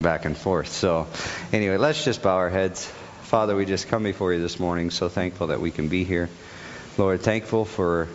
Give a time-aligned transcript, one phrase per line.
[0.00, 0.68] back and forth.
[0.68, 1.08] So,
[1.52, 2.86] anyway, let's just bow our heads.
[3.22, 6.30] Father, we just come before you this morning, so thankful that we can be here.
[6.96, 8.06] Lord, thankful for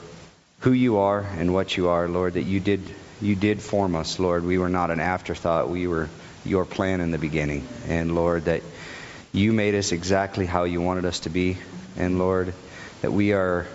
[0.61, 2.79] who you are and what you are, Lord, that you did
[3.21, 4.45] you did form us, Lord.
[4.45, 5.67] We were not an afterthought.
[5.67, 6.07] We were
[6.45, 7.67] your plan in the beginning.
[7.89, 8.61] And Lord, that
[9.33, 11.57] you made us exactly how you wanted us to be.
[11.97, 12.53] And Lord,
[13.01, 13.67] that we are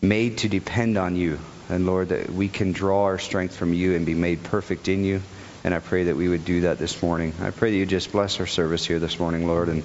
[0.00, 1.38] made to depend on you.
[1.68, 5.04] And Lord, that we can draw our strength from you and be made perfect in
[5.04, 5.20] you.
[5.64, 7.34] And I pray that we would do that this morning.
[7.40, 9.68] I pray that you just bless our service here this morning, Lord.
[9.68, 9.84] And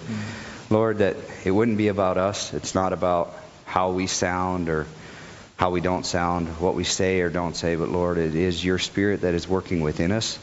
[0.69, 2.53] Lord, that it wouldn't be about us.
[2.53, 3.33] It's not about
[3.65, 4.85] how we sound or
[5.57, 8.79] how we don't sound, what we say or don't say, but Lord, it is your
[8.79, 10.37] spirit that is working within us.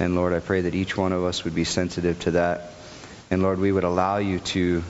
[0.00, 2.72] And Lord, I pray that each one of us would be sensitive to that.
[3.30, 4.82] And Lord, we would allow you to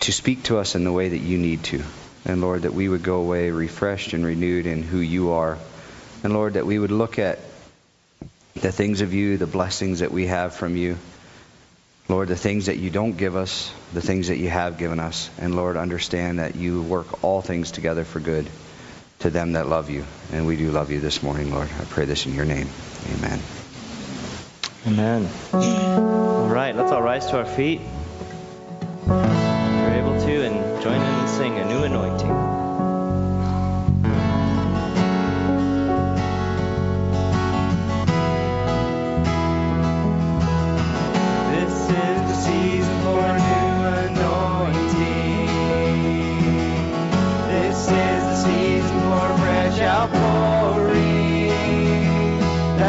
[0.00, 1.82] to speak to us in the way that you need to.
[2.24, 5.58] And Lord, that we would go away refreshed and renewed in who you are.
[6.22, 7.38] And Lord, that we would look at
[8.60, 10.96] the things of you, the blessings that we have from you.
[12.08, 15.28] Lord, the things that you don't give us, the things that you have given us.
[15.38, 18.48] And Lord, understand that you work all things together for good
[19.20, 20.04] to them that love you.
[20.32, 21.68] And we do love you this morning, Lord.
[21.80, 22.68] I pray this in your name.
[23.16, 23.40] Amen.
[24.86, 25.28] Amen.
[25.52, 27.80] All right, let's all rise to our feet.
[27.80, 32.55] If you're able to, and join in and sing a new anointing.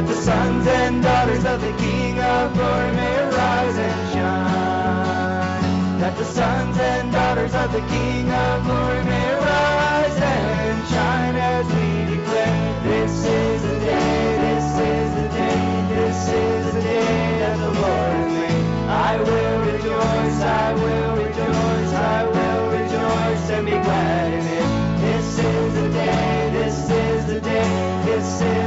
[0.07, 5.99] The sons and daughters of the King of glory may rise and shine.
[5.99, 11.65] That the sons and daughters of the King of glory may rise and shine as
[11.75, 17.57] we declare, this is the day, this is the day, this is the day that
[17.57, 18.65] the Lord has made.
[18.87, 25.01] I will rejoice, I will rejoice, I will rejoice and be glad in it.
[25.01, 28.66] This is the day, this is the day, this is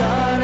[0.00, 0.37] Every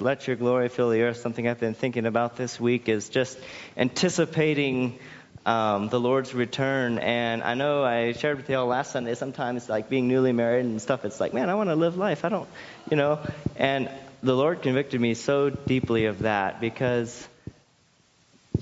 [0.00, 0.04] earth.
[0.04, 1.18] Let your glory fill the earth.
[1.18, 3.38] Something I've been thinking about this week is just
[3.76, 4.98] anticipating
[5.46, 6.98] um, the Lord's return.
[6.98, 9.14] And I know I shared with y'all last Sunday.
[9.14, 12.24] Sometimes, like being newly married and stuff, it's like, man, I want to live life.
[12.24, 12.48] I don't,
[12.90, 13.20] you know.
[13.56, 13.90] And
[14.22, 17.28] the Lord convicted me so deeply of that because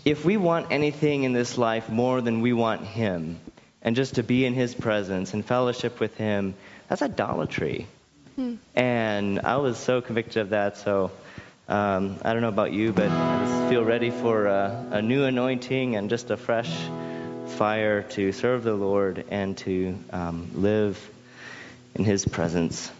[0.04, 3.38] if we want anything in this life more than we want Him,
[3.82, 6.54] and just to be in His presence and fellowship with Him,
[6.88, 7.86] that's idolatry.
[8.76, 10.76] And I was so convicted of that.
[10.76, 11.10] So
[11.68, 15.24] um, I don't know about you, but I just feel ready for a, a new
[15.24, 16.74] anointing and just a fresh
[17.58, 20.98] fire to serve the Lord and to um, live
[21.94, 22.90] in His presence.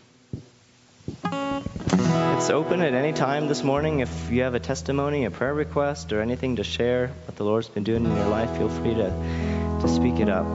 [1.25, 4.01] It's open at any time this morning.
[4.01, 7.69] If you have a testimony, a prayer request, or anything to share what the Lord's
[7.69, 10.47] been doing in your life, feel free to, to speak it up.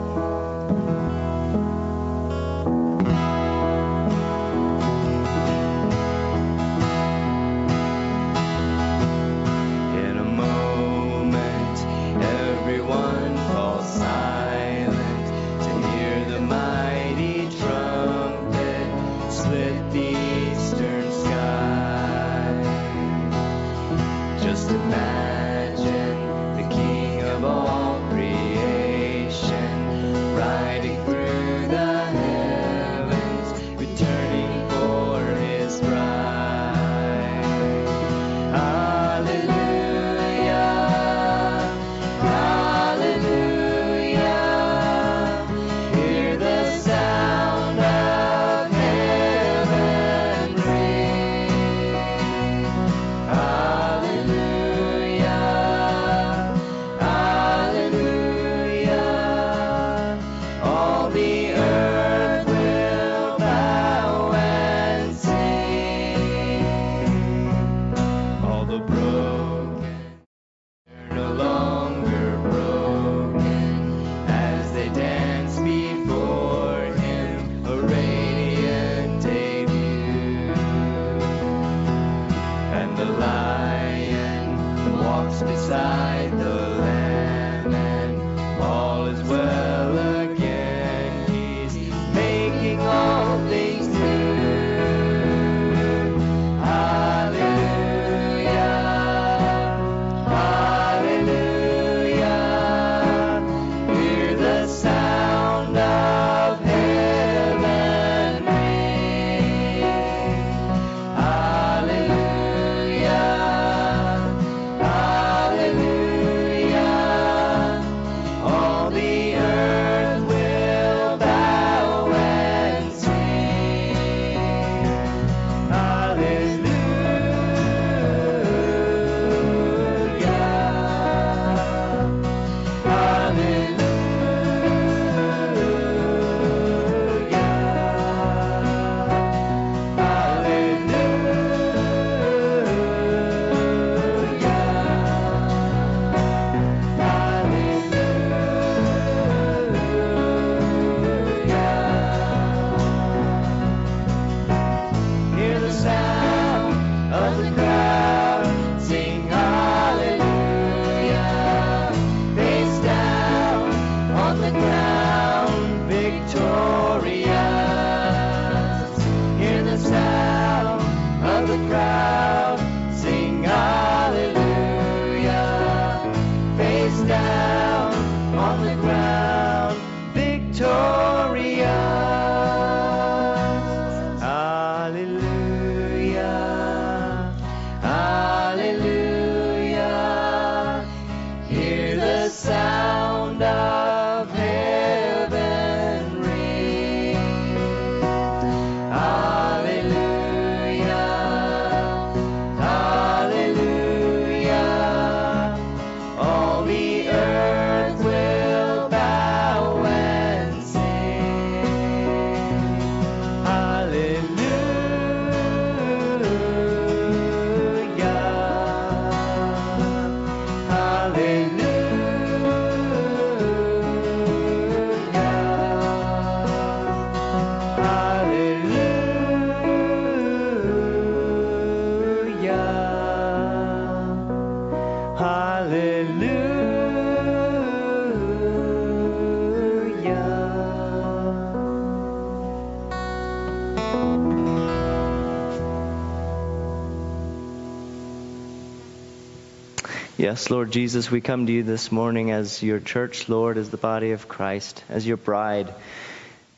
[250.34, 253.78] Yes, Lord Jesus, we come to you this morning as your church, Lord, as the
[253.78, 255.72] body of Christ, as your bride.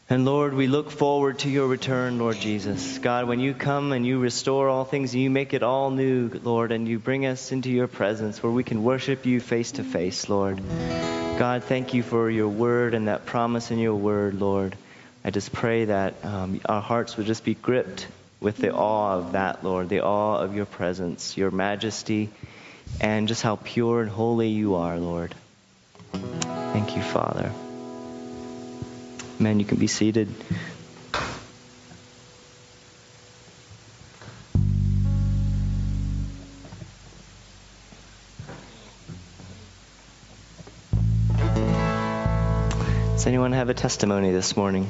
[0.10, 3.00] And Lord, we look forward to your return, Lord Jesus.
[3.00, 6.30] God, when you come and you restore all things and you make it all new,
[6.42, 9.84] Lord, and you bring us into your presence where we can worship you face to
[9.84, 10.62] face, Lord.
[11.38, 14.78] God, thank you for your word and that promise in your word, Lord.
[15.26, 18.08] I just pray that um, our hearts would just be gripped
[18.40, 22.30] with the awe of that, Lord, the awe of your presence, your majesty,
[23.00, 25.36] and just how pure and holy you are, Lord.
[26.12, 27.52] Thank you, Father.
[29.40, 30.34] Man, you can be seated.
[43.14, 44.90] Does anyone have a testimony this morning?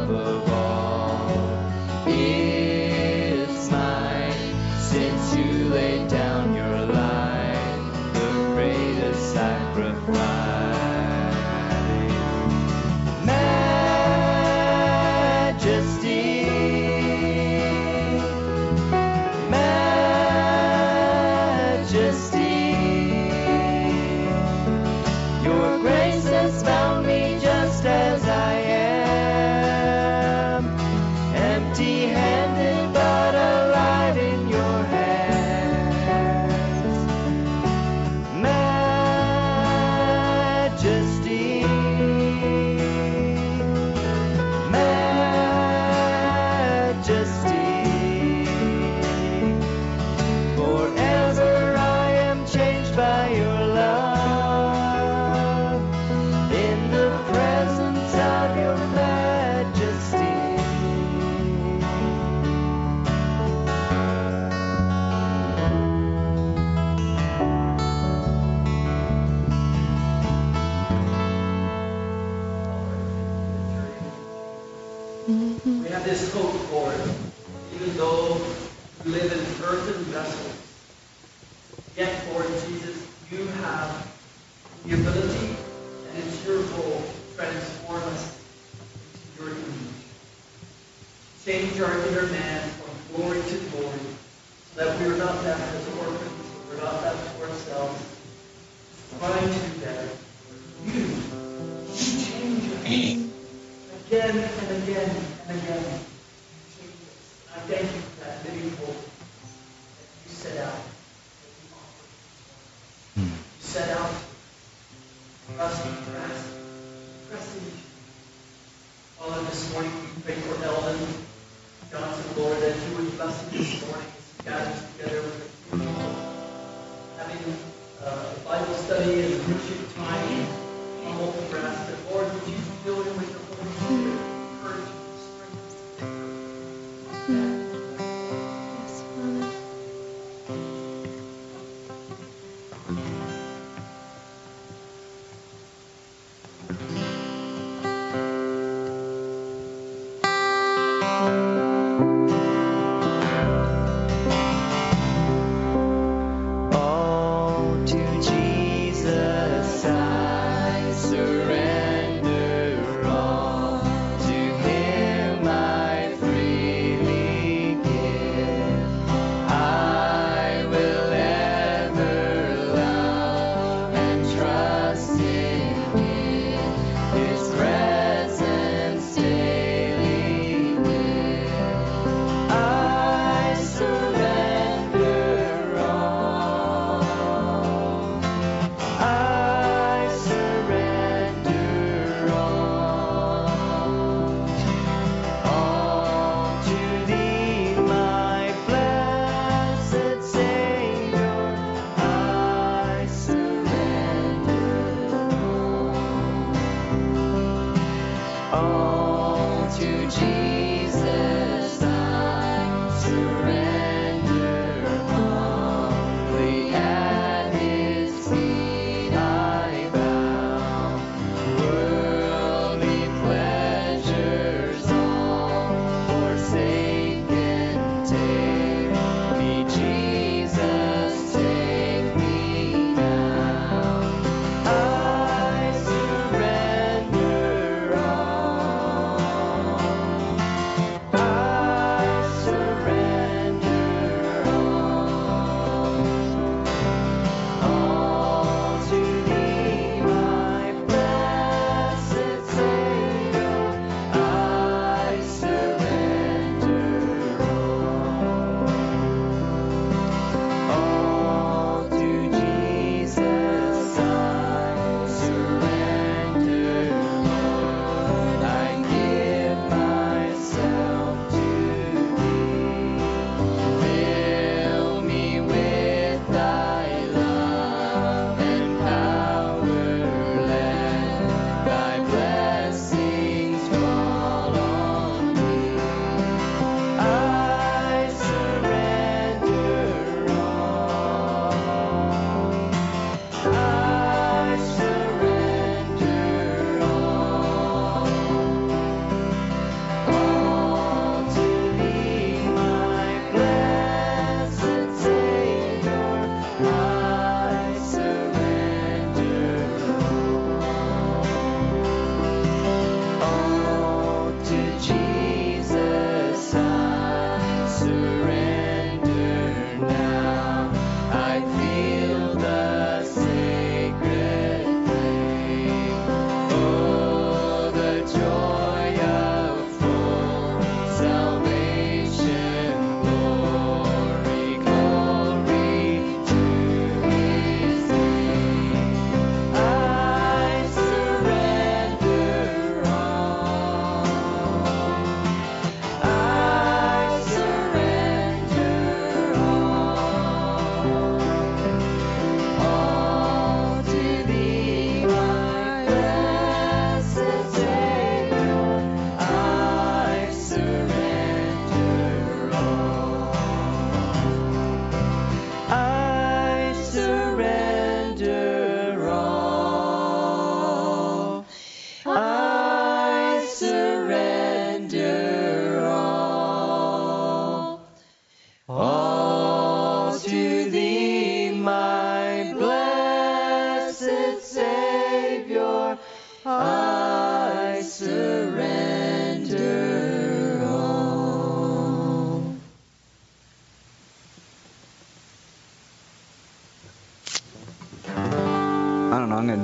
[0.00, 0.59] Of all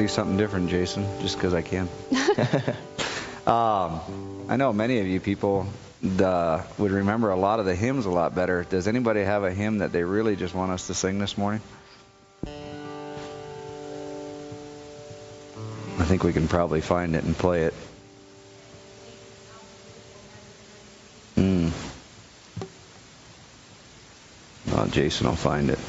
[0.07, 1.89] do something different, Jason, just because I can.
[3.47, 4.01] um,
[4.49, 5.67] I know many of you people
[6.21, 8.63] uh, would remember a lot of the hymns a lot better.
[8.63, 11.61] Does anybody have a hymn that they really just want us to sing this morning?
[15.99, 17.75] I think we can probably find it and play it.
[21.37, 21.73] Mm.
[24.71, 25.81] Oh, Jason will find it.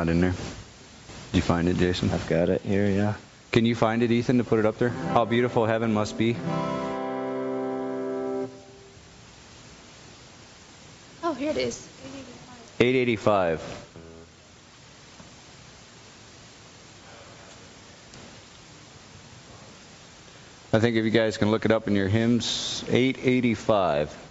[0.00, 0.32] Not in there.
[0.32, 2.10] Did you find it, Jason?
[2.10, 3.14] I've got it here, yeah.
[3.52, 4.88] Can you find it, Ethan, to put it up there?
[4.88, 6.36] How beautiful heaven must be.
[11.22, 11.86] Oh, here it is.
[12.78, 13.60] 885.
[20.72, 24.29] I think if you guys can look it up in your hymns, 885.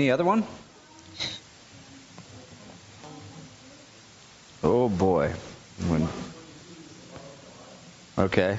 [0.00, 0.46] Any other one?
[4.62, 5.30] Oh boy.
[5.88, 6.08] When...
[8.16, 8.58] Okay.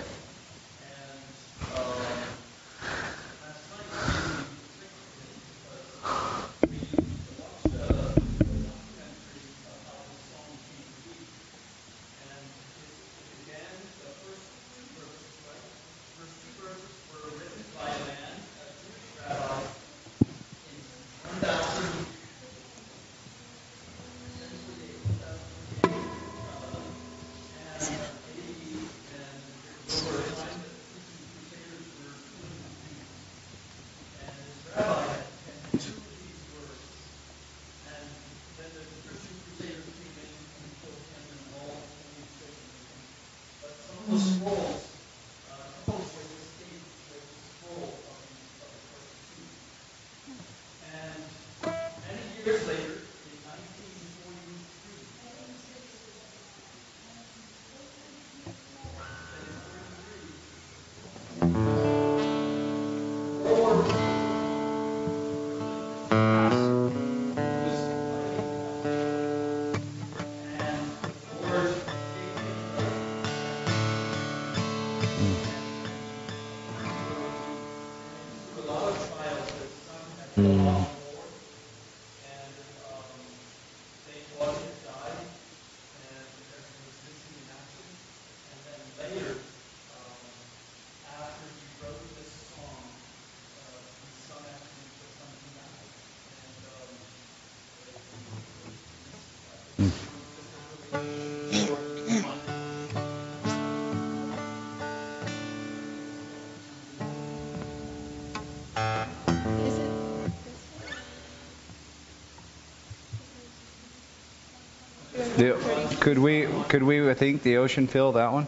[115.41, 118.45] The, could we could we think the ocean fill that one?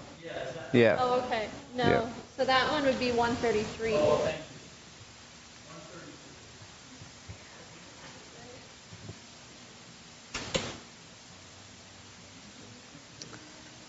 [0.74, 0.98] Yeah.
[1.00, 1.50] Oh, okay.
[1.76, 1.84] No.
[1.84, 2.10] Yeah.
[2.38, 3.94] So that one would be 133.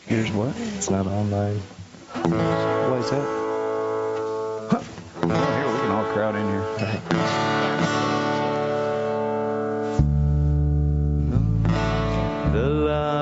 [0.07, 0.55] Here's what?
[0.57, 1.59] It's not online.
[1.59, 3.27] What is that?
[4.71, 4.81] Huh.
[5.25, 6.65] Oh, here we can all crowd in here.
[6.79, 8.14] The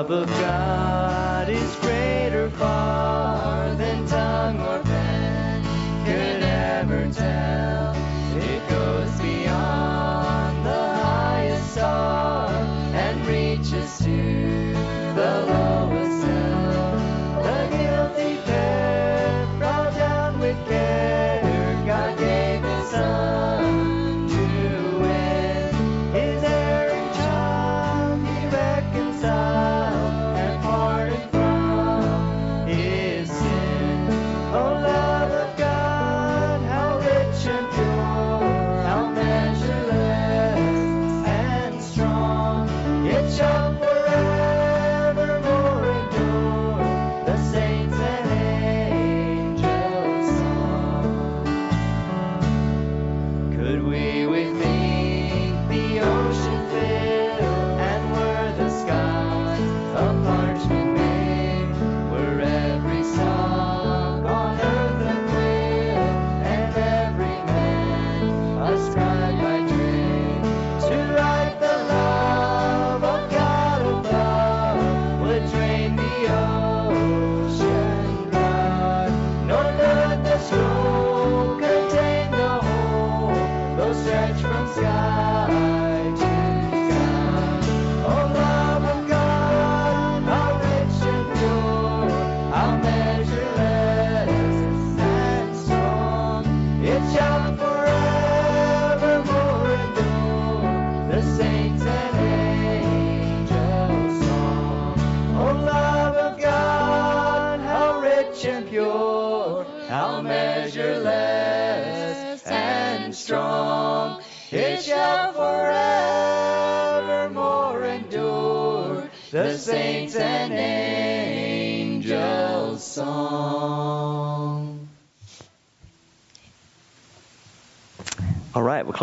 [0.09, 0.62] of God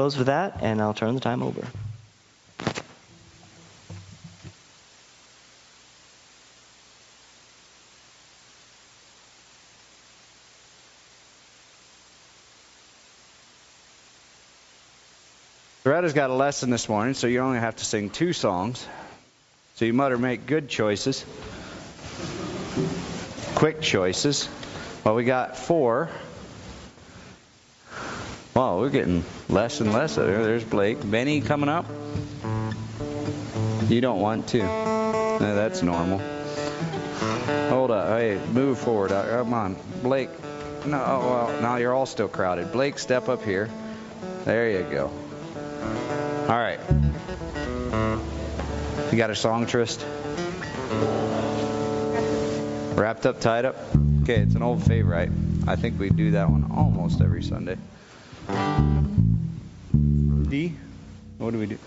[0.01, 1.61] close with that, and I'll turn the time over.
[15.85, 18.87] Loretta's got a lesson this morning, so you only have to sing two songs.
[19.75, 21.27] So you better make good choices,
[23.55, 24.49] quick choices.
[25.05, 26.09] Well, we got four.
[28.55, 30.17] Wow, we're getting less and less.
[30.17, 30.99] There- There's Blake.
[31.09, 31.87] Benny coming up.
[33.89, 34.59] You don't want to.
[35.39, 36.19] That's normal.
[37.69, 38.09] Hold up.
[38.19, 39.13] Hey, move forward.
[39.13, 39.77] Uh, Come on.
[40.03, 40.31] Blake.
[40.87, 42.73] No, oh, well, now you're all still crowded.
[42.73, 43.69] Blake, step up here.
[44.45, 45.11] There you go.
[46.49, 46.81] All right.
[49.13, 50.05] You got a song, Trist?
[52.97, 53.77] Wrapped up, tied up?
[54.23, 55.31] Okay, it's an old favorite.
[55.67, 57.77] I think we do that one almost every Sunday.
[60.49, 60.75] D?
[61.39, 61.79] What do we do?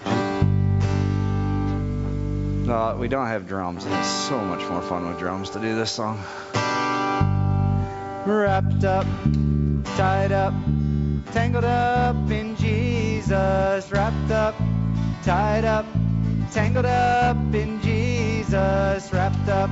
[2.65, 3.83] No, we don't have drums.
[3.85, 6.17] And it's so much more fun with drums to do this song.
[8.25, 9.05] Wrapped up,
[9.97, 10.53] tied up,
[11.33, 13.91] tangled up in Jesus.
[13.91, 14.55] Wrapped up,
[15.23, 15.85] tied up,
[16.51, 19.11] tangled up in Jesus.
[19.11, 19.69] Wrapped up,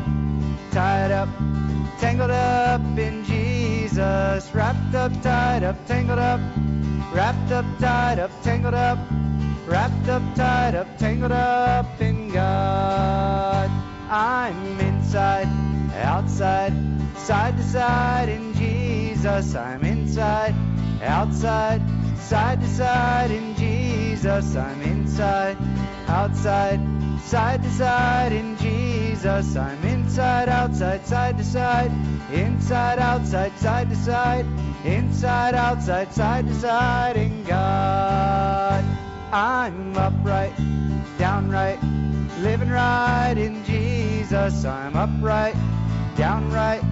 [0.72, 1.30] tied up,
[2.00, 4.54] tangled up in Jesus.
[4.54, 6.42] Wrapped up, tied up, tangled up,
[7.12, 8.98] wrapped up, tied up, tangled up,
[9.66, 13.70] wrapped up, tied up, tangled up in God.
[14.10, 15.48] I'm inside,
[15.96, 16.74] outside,
[17.18, 19.56] side to side in Jesus.
[19.56, 20.56] I'm inside,
[21.02, 21.82] outside,
[22.18, 24.11] side to side in Jesus.
[24.12, 25.58] I'm inside,
[26.08, 26.82] outside,
[27.22, 29.56] side to side in Jesus.
[29.56, 31.92] I'm inside, outside, side to side,
[32.34, 34.46] inside, outside, side to side,
[34.84, 38.84] inside, outside, side to side in God.
[39.32, 40.58] I'm upright,
[41.18, 41.82] downright,
[42.40, 44.66] living right in Jesus.
[44.66, 45.56] I'm upright,
[46.18, 46.84] downright,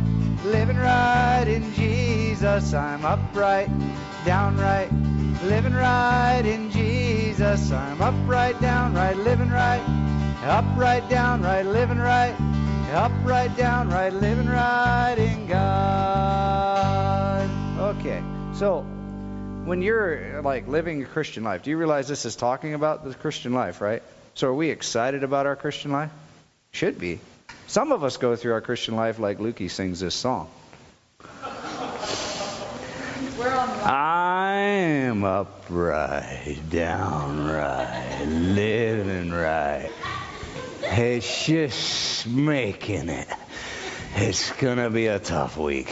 [0.43, 2.73] living right in Jesus.
[2.73, 3.69] I'm upright,
[4.25, 4.91] downright,
[5.43, 7.71] living right in Jesus.
[7.71, 9.84] I'm upright, downright, living right,
[10.43, 12.36] upright, downright, living right,
[12.93, 17.49] upright, downright, living right in God.
[17.80, 18.23] Okay,
[18.54, 18.82] so
[19.65, 23.13] when you're like living a Christian life, do you realize this is talking about the
[23.13, 24.02] Christian life, right?
[24.36, 26.12] So are we excited about our Christian life?
[26.71, 27.19] Should be.
[27.69, 30.49] Some of us go through our Christian life like Lukey sings this song.
[33.86, 39.91] I'm upright, downright, living right.
[40.82, 43.27] It's just making it.
[44.15, 45.91] It's gonna be a tough week.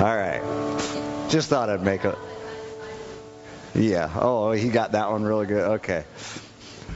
[0.00, 0.42] All right.
[1.28, 2.18] Just thought I'd make a.
[3.72, 4.10] Yeah.
[4.16, 5.62] Oh, he got that one really good.
[5.74, 6.02] Okay.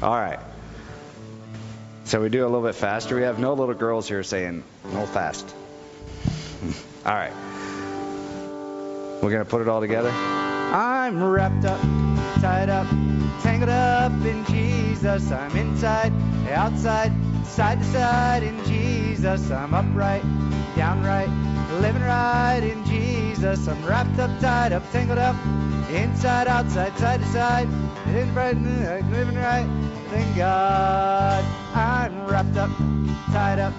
[0.03, 0.39] All right.
[2.05, 3.17] So we do a little bit faster.
[3.17, 5.55] We have no little girls here saying no fast.
[7.05, 7.33] All right.
[9.23, 10.11] We're going to put it all together.
[10.71, 11.81] I'm wrapped up,
[12.43, 12.87] tied up,
[13.41, 15.33] tangled up in Jesus.
[15.33, 16.13] I'm inside,
[16.51, 17.11] outside,
[17.47, 19.51] side to side in Jesus.
[19.51, 20.23] I'm upright,
[20.77, 21.31] downright,
[21.81, 23.67] living right in Jesus.
[23.67, 25.37] I'm wrapped up, tied up, tangled up,
[25.91, 27.69] inside, outside, side to side,
[28.09, 29.67] in right, living right
[30.13, 31.43] in God.
[31.75, 32.71] I'm wrapped up,
[33.33, 33.73] tied up,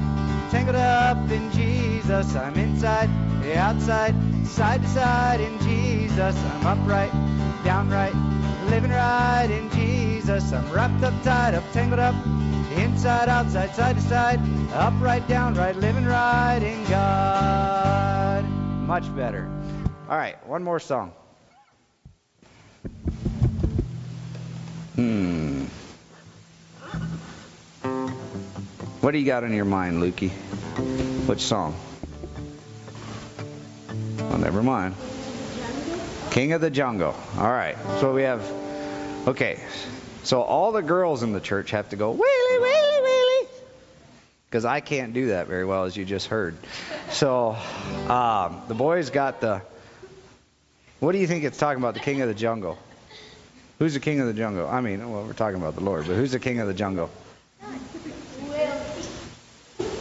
[0.50, 2.36] tangled up in Jesus.
[2.36, 3.10] I'm inside,
[3.56, 4.16] outside,
[4.48, 6.36] side to side in Jesus.
[6.36, 7.12] I'm upright,
[7.64, 8.16] downright,
[8.70, 10.52] living right in Jesus.
[10.52, 12.16] I'm wrapped up, tied up, tangled up,
[12.76, 14.39] inside, outside, side to side,
[14.74, 18.43] upright, downright, living right in God.
[18.88, 19.47] Much better.
[20.10, 21.14] All right, one more song.
[24.95, 25.49] Hmm.
[29.10, 30.30] What do you got in your mind, Lukey?
[31.28, 31.76] Which song?
[34.20, 34.93] Oh, never mind.
[36.30, 37.16] King of the Jungle.
[37.39, 37.76] All right.
[38.01, 38.47] So we have.
[39.28, 39.60] Okay.
[40.22, 43.47] So all the girls in the church have to go wheelie wheelie wheelie.
[44.47, 46.55] Because I can't do that very well, as you just heard.
[47.10, 47.57] So
[48.10, 49.64] um, the boys got the.
[50.99, 51.95] What do you think it's talking about?
[51.95, 52.78] The King of the Jungle.
[53.80, 54.68] Who's the King of the Jungle?
[54.68, 57.10] I mean, well, we're talking about the Lord, but who's the King of the Jungle?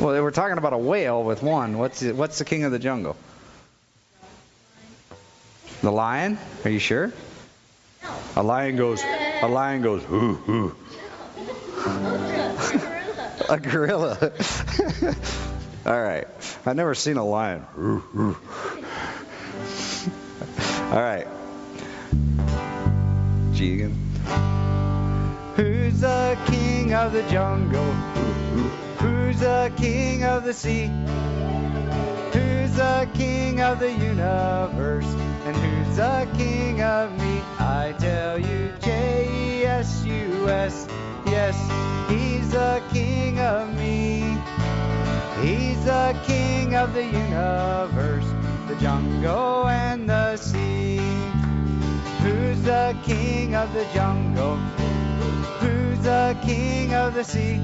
[0.01, 1.76] Well, they were talking about a whale with one.
[1.76, 3.16] What's it, what's the king of the jungle?
[5.82, 6.38] The lion?
[6.64, 7.12] Are you sure?
[8.36, 9.03] A lion goes.
[9.42, 10.05] A lion goes.
[10.05, 10.76] Hoo hoo.
[13.49, 14.16] a gorilla.
[15.86, 16.26] All right.
[16.64, 17.62] I've never seen a lion.
[17.74, 18.36] Hoo hoo.
[20.92, 21.26] All right.
[23.53, 23.94] Jigan.
[25.57, 27.94] Who's the king of the jungle?
[28.99, 30.90] Who's the king of the sea?
[32.32, 35.07] Who's the king of the universe?
[35.44, 37.40] And who's the king of me?
[37.59, 40.88] I tell you, J E S U S.
[41.26, 41.57] Yes,
[42.11, 44.36] he's the king of me.
[45.42, 48.26] He's the king of the universe,
[48.66, 50.96] the jungle and the sea.
[52.22, 54.57] Who's the king of the jungle?
[55.61, 57.61] Who's the king of the sea?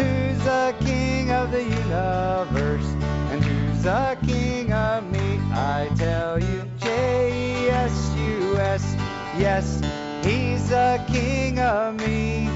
[0.00, 2.88] Who's the king of the universe?
[3.30, 5.38] And who's the king of me?
[5.52, 8.96] I tell you, J E S U S.
[9.36, 9.80] Yes,
[10.24, 12.48] he's the king of me.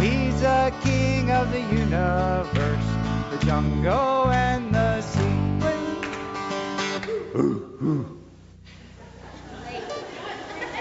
[0.00, 2.88] He's the king of the universe,
[3.30, 5.44] the jungle and the sea.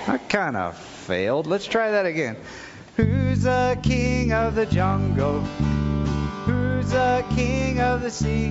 [0.08, 1.48] I kind of failed.
[1.48, 2.38] Let's try that again.
[2.96, 5.40] Who's the king of the jungle?
[6.46, 8.50] Who's the king of the sea?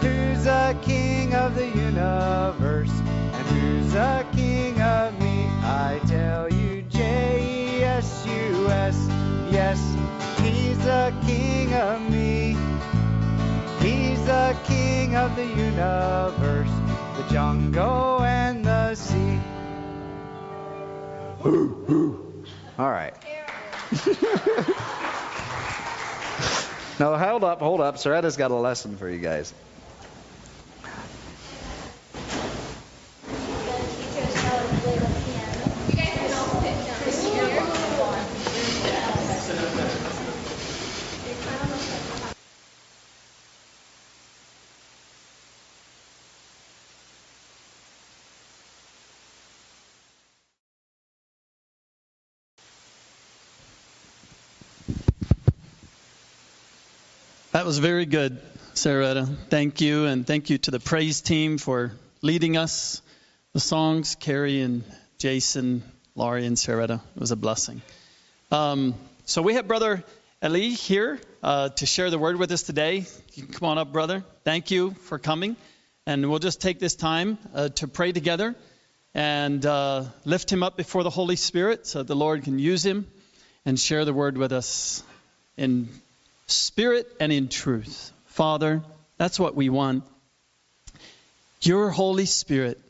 [0.00, 2.88] Who's the king of the universe?
[2.90, 5.44] And who's the king of me?
[5.62, 8.96] I tell you, J E S U S.
[9.50, 9.78] Yes,
[10.40, 12.56] he's the king of me.
[13.80, 16.70] He's the king of the universe,
[17.18, 19.38] the jungle and the sea.
[22.78, 23.14] All right.
[27.00, 27.96] no, hold up, hold up.
[27.96, 29.54] Loretta's got a lesson for you guys.
[57.56, 58.38] That was very good,
[58.74, 59.24] Sarah.
[59.24, 61.90] Thank you, and thank you to the praise team for
[62.20, 63.00] leading us.
[63.54, 64.84] The songs, Carrie and
[65.16, 65.82] Jason,
[66.14, 66.84] Laurie and Sarah.
[66.84, 67.80] It was a blessing.
[68.52, 68.94] Um,
[69.24, 70.04] so we have Brother
[70.44, 73.06] Eli here uh, to share the word with us today.
[73.52, 74.22] Come on up, brother.
[74.44, 75.56] Thank you for coming.
[76.04, 78.54] And we'll just take this time uh, to pray together
[79.14, 83.06] and uh, lift him up before the Holy Spirit so the Lord can use him
[83.64, 85.02] and share the word with us
[85.56, 85.88] in
[86.46, 88.12] spirit and in truth.
[88.26, 88.82] Father,
[89.18, 90.04] that's what we want.
[91.62, 92.80] Your Holy Spirit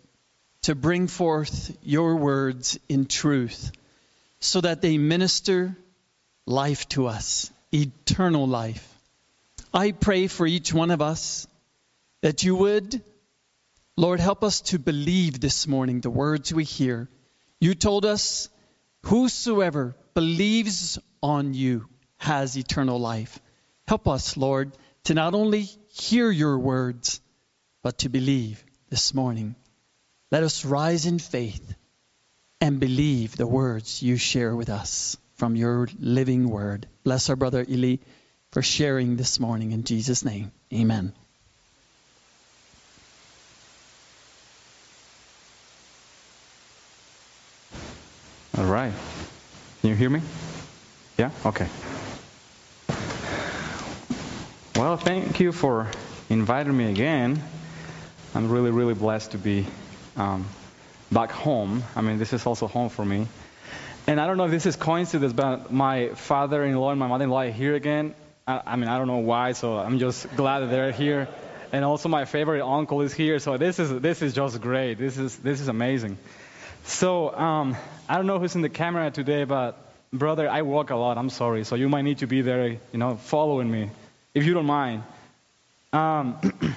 [0.63, 3.71] to bring forth your words in truth
[4.41, 5.77] so that they minister
[6.45, 8.93] life to us, eternal life.
[9.73, 11.47] I pray for each one of us
[12.23, 13.01] that you would,
[13.97, 17.09] Lord, help us to believe this morning the words we hear.
[17.61, 18.49] You told us,
[19.03, 21.89] Whosoever believes on you
[22.19, 23.39] has eternal life.
[23.89, 24.73] Help us, Lord,
[25.05, 27.21] to not only hear your words,
[27.83, 29.55] but to believe this morning.
[30.33, 31.75] Let us rise in faith
[32.61, 36.89] and believe the words you share with us from your living word.
[37.05, 37.99] Bless our brother Eli
[38.51, 40.51] for sharing this morning in Jesus' name.
[40.73, 41.13] Amen.
[48.59, 48.93] All right.
[49.81, 50.23] Can you hear me?
[51.19, 51.31] Yeah?
[51.45, 51.69] Okay.
[54.77, 55.91] Well, thank you for
[56.29, 57.43] inviting me again.
[58.35, 59.65] I'm really, really blessed to be
[60.19, 60.47] um,
[61.11, 61.83] back home.
[61.97, 63.27] I mean, this is also home for me.
[64.07, 67.51] And I don't know if this is coincidence, but my father-in-law and my mother-in-law are
[67.51, 68.15] here again.
[68.47, 71.27] I, I mean, I don't know why, so I'm just glad that they're here.
[71.73, 73.39] And also, my favorite uncle is here.
[73.39, 74.99] So this is this is just great.
[74.99, 76.19] This is this is amazing.
[76.85, 77.79] So um,
[78.11, 79.79] I don't know who's in the camera today, but
[80.13, 81.17] brother, I walk a lot.
[81.17, 81.65] I'm sorry.
[81.65, 83.89] So you might need to be there, you know, following me,
[84.37, 85.03] if you don't mind.
[85.95, 86.37] Um,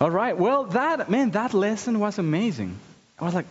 [0.00, 0.38] all right.
[0.38, 2.78] Well, that man, that lesson was amazing.
[3.18, 3.46] I was like,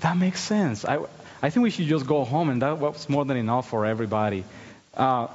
[0.00, 0.86] that makes sense.
[0.86, 0.98] I
[1.42, 4.44] I think we should just go home, and that was more than enough for everybody.
[4.96, 5.26] Uh,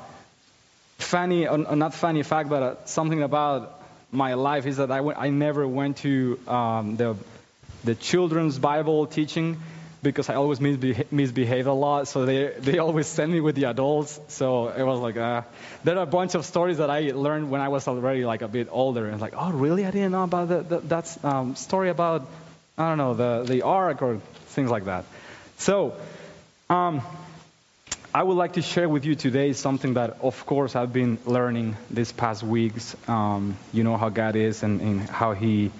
[0.98, 3.80] funny, uh, not funny fact, but uh, something about
[4.12, 7.16] my life is that I, I never went to um, the
[7.84, 9.62] the children's Bible teaching
[10.04, 12.08] because I always misbeha- misbehave a lot.
[12.08, 14.20] So they they always send me with the adults.
[14.28, 15.42] So it was like uh,
[15.84, 18.48] there are a bunch of stories that I learned when I was already like a
[18.48, 19.08] bit older.
[19.08, 19.86] And like, oh really?
[19.86, 22.28] I didn't know about the, the, that um, story about
[22.78, 24.20] I don't know the the ark or
[24.56, 25.06] things like that.
[25.58, 25.96] So.
[26.70, 27.02] Um,
[28.16, 31.76] I would like to share with you today something that, of course, I've been learning
[31.90, 32.96] these past weeks.
[33.08, 35.72] Um, you know how God is and, and how He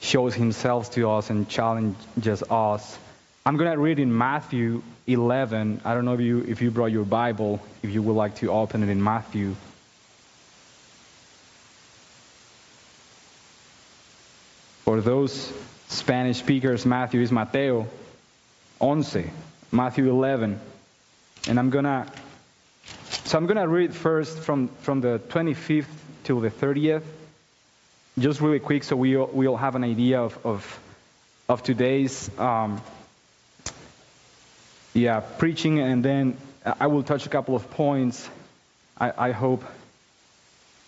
[0.00, 2.98] shows himself to us and challenges us.
[3.46, 5.82] I'm going to read in Matthew 11.
[5.84, 8.50] I don't know if you, if you brought your Bible, if you would like to
[8.50, 9.54] open it in Matthew.
[14.84, 15.52] For those
[15.86, 17.86] Spanish speakers, Matthew is Mateo
[18.80, 19.30] 11,
[19.70, 20.58] Matthew 11.
[21.46, 22.04] And I'm going to,
[23.26, 25.86] so I'm going to read first from, from the 25th
[26.24, 27.04] till the 30th
[28.18, 30.80] just really quick so we we all have an idea of, of,
[31.50, 32.80] of today's um,
[34.96, 36.36] yeah, preaching, and then
[36.80, 38.28] I will touch a couple of points.
[38.98, 39.62] I, I hope,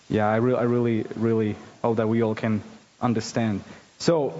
[0.08, 2.62] yeah, I, re- I really, really hope that we all can
[3.02, 3.62] understand.
[3.98, 4.32] So,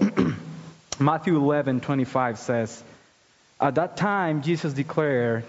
[0.99, 2.83] Matthew 11, 25 says,
[3.61, 5.43] At that time, Jesus declared,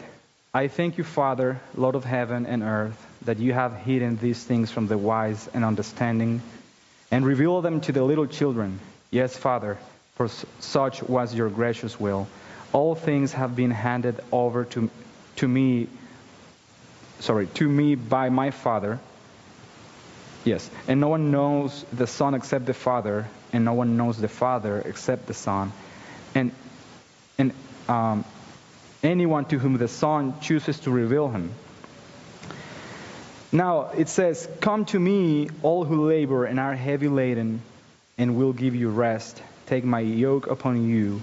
[0.53, 4.71] I thank you, Father, Lord of heaven and earth, that you have hidden these things
[4.71, 6.43] from the wise and understanding
[7.11, 8.81] and revealed them to the little children.
[9.11, 9.79] Yes, Father,
[10.16, 12.29] for such was your gracious will.
[12.73, 14.91] All things have been handed over to,
[15.37, 15.89] to me,
[17.18, 19.01] sorry, to me by my Father.
[20.45, 24.29] Yes, and no one knows the Son except the Father, and no one knows the
[24.29, 25.73] Father except the Son.
[26.35, 26.53] And,
[27.39, 27.53] and
[27.89, 28.25] um,
[29.03, 31.53] anyone to whom the Son chooses to reveal him.
[33.53, 37.62] Now it says, Come to me, all who labor and are heavy laden,
[38.16, 39.43] and will give you rest.
[39.66, 41.21] Take my yoke upon you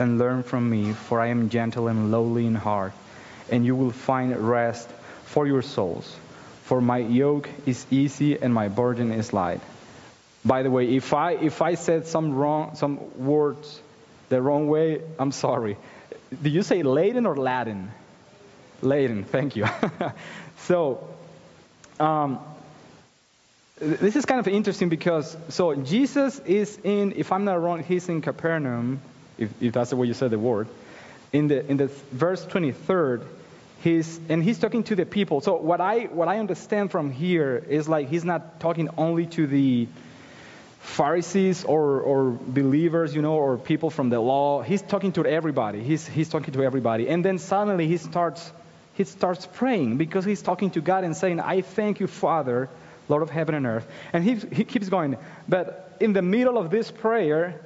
[0.00, 2.92] and learn from me, for I am gentle and lowly in heart,
[3.50, 4.88] and you will find rest
[5.26, 6.16] for your souls.
[6.64, 9.60] For my yoke is easy and my burden is light.
[10.44, 13.80] By the way, if I if I said some wrong some words
[14.28, 15.76] the wrong way, I'm sorry.
[16.42, 17.90] Did you say Latin or Latin?
[18.82, 19.66] Latin, thank you.
[20.58, 21.08] so
[21.98, 22.38] um,
[23.80, 28.08] this is kind of interesting because so Jesus is in, if I'm not wrong, he's
[28.08, 29.00] in Capernaum,
[29.40, 30.68] if, if that's the way you said the word.
[31.32, 33.24] In the in the verse 23rd,
[33.82, 35.40] he's and he's talking to the people.
[35.40, 39.46] So what I what I understand from here is like he's not talking only to
[39.46, 39.88] the
[40.80, 44.62] Pharisees or, or believers, you know, or people from the law.
[44.62, 45.82] He's talking to everybody.
[45.82, 47.08] He's, he's talking to everybody.
[47.08, 48.50] And then suddenly he starts,
[48.94, 52.70] he starts praying because he's talking to God and saying, I thank you, Father,
[53.08, 53.86] Lord of heaven and earth.
[54.14, 55.18] And he, he keeps going.
[55.46, 57.60] But in the middle of this prayer,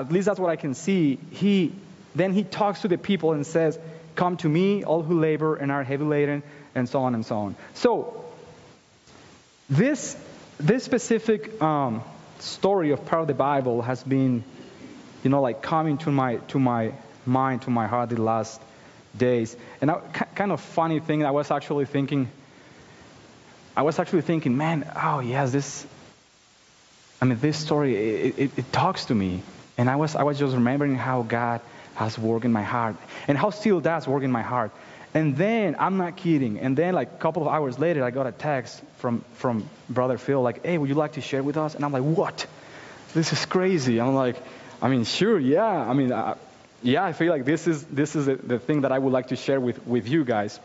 [0.00, 1.72] at least that's what I can see, he
[2.14, 3.78] then he talks to the people and says,
[4.14, 6.42] Come to me, all who labor and are heavy laden,
[6.74, 7.56] and so on and so on.
[7.74, 8.24] So,
[9.68, 10.16] this,
[10.58, 12.02] this specific um,
[12.38, 14.44] story of part of the Bible has been,
[15.24, 16.92] you know, like coming to my to my
[17.26, 18.60] mind, to my heart the last
[19.16, 19.56] days.
[19.80, 19.94] And I,
[20.34, 22.28] kind of funny thing, I was actually thinking,
[23.76, 25.86] I was actually thinking, man, oh yes, this.
[27.20, 29.42] I mean, this story it, it, it talks to me,
[29.76, 31.60] and I was I was just remembering how God
[31.94, 32.96] has worked in my heart,
[33.28, 34.70] and how still does work in my heart.
[35.14, 36.58] And then I'm not kidding.
[36.58, 40.18] And then like a couple of hours later, I got a text from from brother
[40.18, 42.46] Phil, like, "Hey, would you like to share with us?" And I'm like, "What?
[43.14, 44.36] This is crazy." I'm like,
[44.82, 45.64] "I mean, sure, yeah.
[45.64, 46.12] I mean,
[46.82, 47.04] yeah.
[47.04, 49.36] I feel like this is this is the, the, thing that I would like to
[49.36, 50.58] share with with you guys."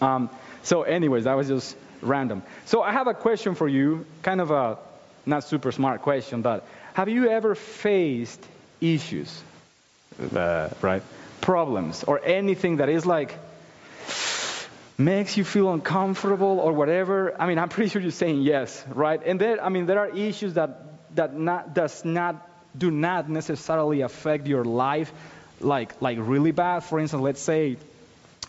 [0.00, 0.28] Um,
[0.64, 2.42] so, anyways, that was just random.
[2.66, 4.78] So I have a question for you, kind of a
[5.24, 6.66] not super smart question, but
[6.98, 8.44] have you ever faced
[8.80, 9.30] issues,
[10.34, 11.00] uh, right?
[11.40, 13.38] Problems or anything that is like
[14.98, 19.22] makes you feel uncomfortable or whatever, I mean, I'm pretty sure you're saying yes, right?
[19.24, 22.34] And there, I mean, there are issues that that not does not
[22.76, 25.12] do not necessarily affect your life,
[25.60, 26.80] like like really bad.
[26.80, 27.76] For instance, let's say,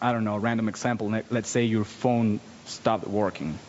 [0.01, 1.13] I don't know, random example.
[1.29, 3.59] Let's say your phone stopped working.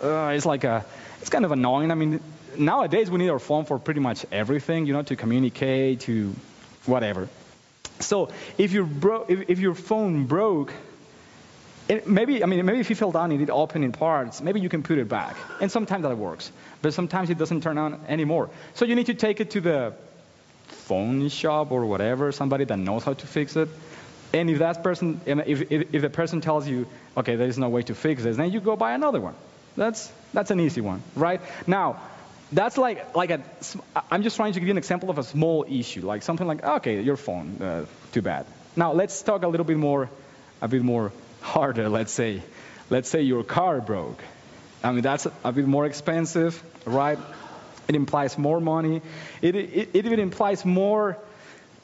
[0.00, 0.86] Uh, it's like a,
[1.20, 1.90] it's kind of annoying.
[1.90, 2.20] I mean,
[2.58, 6.34] nowadays we need our phone for pretty much everything, you know, to communicate, to
[6.84, 7.28] whatever.
[8.00, 10.72] So if your bro- if, if your phone broke
[11.88, 14.60] it, maybe, I mean, maybe if you fell down and it opened in parts, maybe
[14.60, 15.36] you can put it back.
[15.60, 16.50] And sometimes that works.
[16.82, 18.50] But sometimes it doesn't turn on anymore.
[18.74, 19.92] So you need to take it to the
[20.66, 23.68] phone shop or whatever, somebody that knows how to fix it.
[24.32, 26.86] And if that person, if, if, if the person tells you,
[27.16, 29.34] okay, there is no way to fix this, then you go buy another one.
[29.76, 31.40] That's, that's an easy one, right?
[31.66, 32.00] Now,
[32.52, 33.40] that's like, like a,
[34.10, 36.64] I'm just trying to give you an example of a small issue, like something like,
[36.64, 38.46] okay, your phone, uh, too bad.
[38.76, 40.08] Now, let's talk a little bit more,
[40.60, 42.42] a bit more harder, let's say.
[42.88, 44.22] Let's say your car broke.
[44.84, 47.18] I mean, that's a bit more expensive, right?
[47.88, 49.02] It implies more money.
[49.42, 51.18] It, it, it even implies more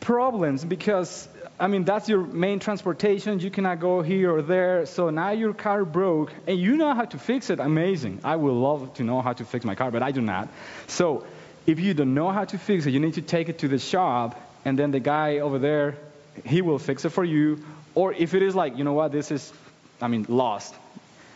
[0.00, 1.28] problems because,
[1.60, 3.38] I mean, that's your main transportation.
[3.40, 4.86] You cannot go here or there.
[4.86, 7.60] So now your car broke and you know how to fix it.
[7.60, 8.20] Amazing.
[8.24, 10.48] I would love to know how to fix my car, but I do not.
[10.88, 11.24] So
[11.66, 13.78] if you don't know how to fix it, you need to take it to the
[13.78, 15.96] shop and then the guy over there,
[16.44, 17.62] he will fix it for you
[17.94, 19.52] or if it is like, you know what, this is,
[20.00, 20.74] I mean, lost,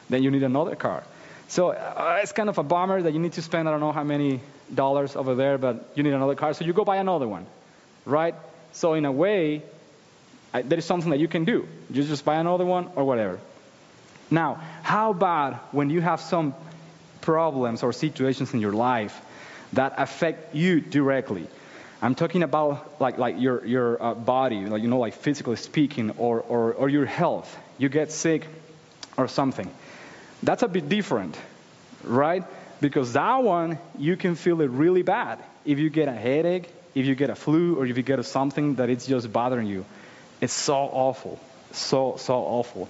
[0.08, 1.04] then you need another car.
[1.48, 3.92] So uh, it's kind of a bummer that you need to spend, I don't know
[3.92, 4.40] how many
[4.74, 6.54] dollars over there, but you need another car.
[6.54, 7.46] So you go buy another one,
[8.04, 8.34] right?
[8.72, 9.62] So in a way,
[10.53, 11.68] There is something that you can do.
[11.90, 13.38] You just buy another one or whatever.
[14.30, 16.55] Now, how about when you have some
[17.20, 19.20] problems or situations in your life
[19.74, 21.47] that affect you directly?
[22.03, 26.11] I'm talking about like, like your, your uh, body, like, you know, like physically speaking,
[26.18, 27.57] or, or, or your health.
[27.78, 28.47] You get sick
[29.16, 29.70] or something.
[30.42, 31.38] That's a bit different,
[32.05, 32.44] right?
[32.80, 35.38] Because that one, you can feel it really bad.
[35.64, 38.76] If you get a headache, if you get a flu, or if you get something
[38.76, 39.84] that it's just bothering you,
[40.41, 41.41] it's so awful.
[41.72, 42.89] So, so awful.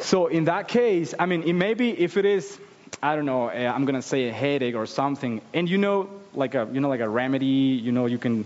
[0.00, 2.58] So in that case, I mean, it may be if it is,
[3.02, 6.54] I don't know, uh, I'm gonna say a headache or something, and you know, like
[6.54, 7.46] a you know like a remedy.
[7.46, 8.44] You know you can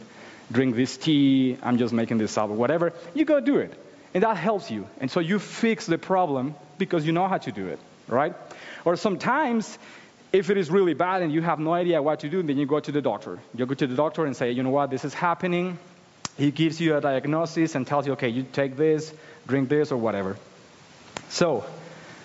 [0.51, 1.57] drink this tea.
[1.63, 2.93] I'm just making this up or whatever.
[3.15, 3.73] You go do it,
[4.15, 4.87] and that helps you.
[5.01, 7.79] And so you fix the problem because you know how to do it,
[8.09, 8.35] right?
[8.85, 9.79] Or sometimes.
[10.33, 12.67] If it is really bad and you have no idea what to do, then you
[12.67, 13.39] go to the doctor.
[13.55, 15.79] You go to the doctor and say, you know what, this is happening.
[16.37, 19.13] He gives you a diagnosis and tells you, okay, you take this,
[19.47, 20.37] drink this, or whatever.
[21.29, 21.65] So,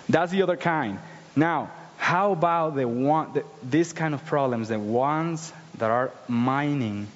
[0.08, 0.98] that's the other kind.
[1.36, 7.06] Now, how about the one, the, this kind of problems, the ones that are mining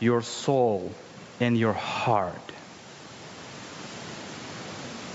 [0.00, 0.92] your soul
[1.38, 2.34] and your heart?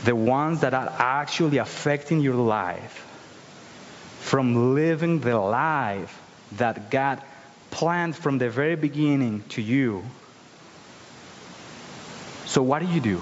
[0.06, 3.02] The ones that are actually affecting your life
[4.22, 6.22] from living the life
[6.54, 7.22] that God
[7.72, 10.04] planned from the very beginning to you.
[12.56, 13.18] So, what do you do?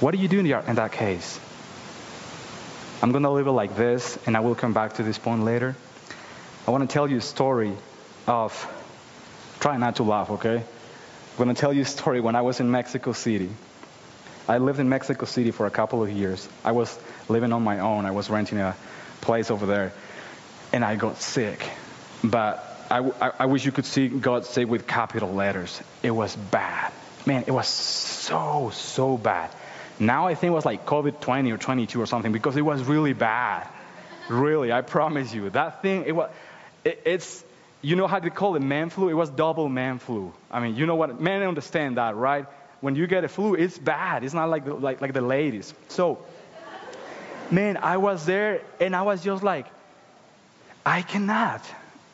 [0.00, 1.38] What do you do in, that case?
[3.02, 5.44] I'm going to leave it like this, and I will come back to this point
[5.44, 5.76] later.
[6.66, 7.74] I want to tell you a story
[8.26, 8.50] of,
[9.60, 10.56] try not to laugh, okay?
[10.56, 13.50] I'm going to tell you a story when I was in Mexico City.
[14.48, 16.48] I lived in Mexico City for a couple of years.
[16.64, 16.98] I was
[17.28, 18.06] living on my own.
[18.06, 18.74] I was renting a
[19.20, 19.92] place over there,
[20.72, 21.68] and I got sick.
[22.22, 25.78] But I, I, I wish you could see God say with capital letters.
[26.02, 26.90] It was bad.
[27.26, 29.50] Man, it was so, so bad.
[29.98, 32.82] Now I think it was like COVID 20 or 22 or something because it was
[32.82, 33.66] really bad.
[34.28, 35.50] Really, I promise you.
[35.50, 36.30] That thing, it was,
[36.84, 37.44] it, it's,
[37.82, 39.08] you know how they call it man flu?
[39.08, 40.32] It was double man flu.
[40.50, 41.20] I mean, you know what?
[41.20, 42.46] Men understand that, right?
[42.80, 44.24] When you get a flu, it's bad.
[44.24, 45.72] It's not like the, like, like the ladies.
[45.88, 46.18] So,
[47.50, 49.66] man, I was there and I was just like,
[50.84, 51.62] I cannot.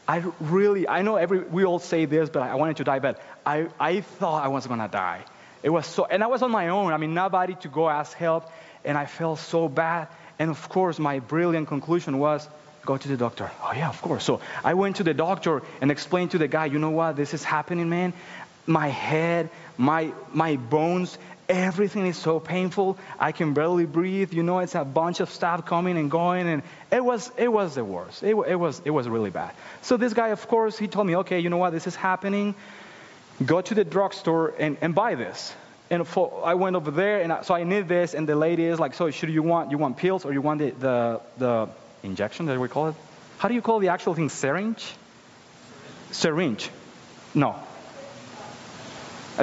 [0.06, 3.18] I really, I know every, we all say this, but I wanted to die bad.
[3.44, 5.24] I, I thought I was going to die.
[5.62, 6.92] It was so, and I was on my own.
[6.92, 8.50] I mean, nobody to go ask help.
[8.84, 10.08] And I felt so bad.
[10.38, 12.48] And of course, my brilliant conclusion was,
[12.86, 13.50] go to the doctor.
[13.62, 14.24] Oh, yeah, of course.
[14.24, 17.34] So I went to the doctor and explained to the guy, you know what, this
[17.34, 18.14] is happening, man.
[18.66, 22.96] My head, my, my bones, everything is so painful.
[23.18, 24.32] I can barely breathe.
[24.32, 26.48] You know, it's a bunch of stuff coming and going.
[26.48, 28.22] And it was, it was the worst.
[28.22, 29.52] It, it, was, it was really bad.
[29.82, 32.54] So this guy, of course, he told me, okay, you know what, this is happening.
[33.44, 35.54] Go to the drugstore and, and buy this.
[35.90, 38.64] And for, I went over there, and I, so I need this, and the lady
[38.64, 41.68] is like, so should you want you want pills or you want the the, the
[42.02, 42.94] injection that we call it?
[43.38, 44.28] How do you call the actual thing?
[44.28, 44.94] Syringe?
[46.12, 46.70] Syringe?
[47.34, 47.56] No.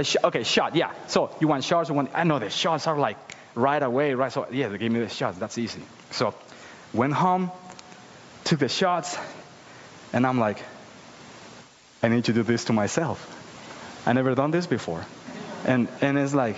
[0.01, 0.75] Sh- okay, shot.
[0.75, 0.91] Yeah.
[1.07, 1.89] So you want shots?
[1.89, 2.11] You want?
[2.13, 3.17] I know the shots are like
[3.55, 4.31] right away, right?
[4.31, 5.37] So yeah, they gave me the shots.
[5.37, 5.81] That's easy.
[6.11, 6.33] So
[6.93, 7.51] went home,
[8.43, 9.17] took the shots,
[10.13, 10.63] and I'm like,
[12.03, 13.33] I need to do this to myself.
[14.07, 15.05] I never done this before.
[15.65, 16.55] And, and it's like,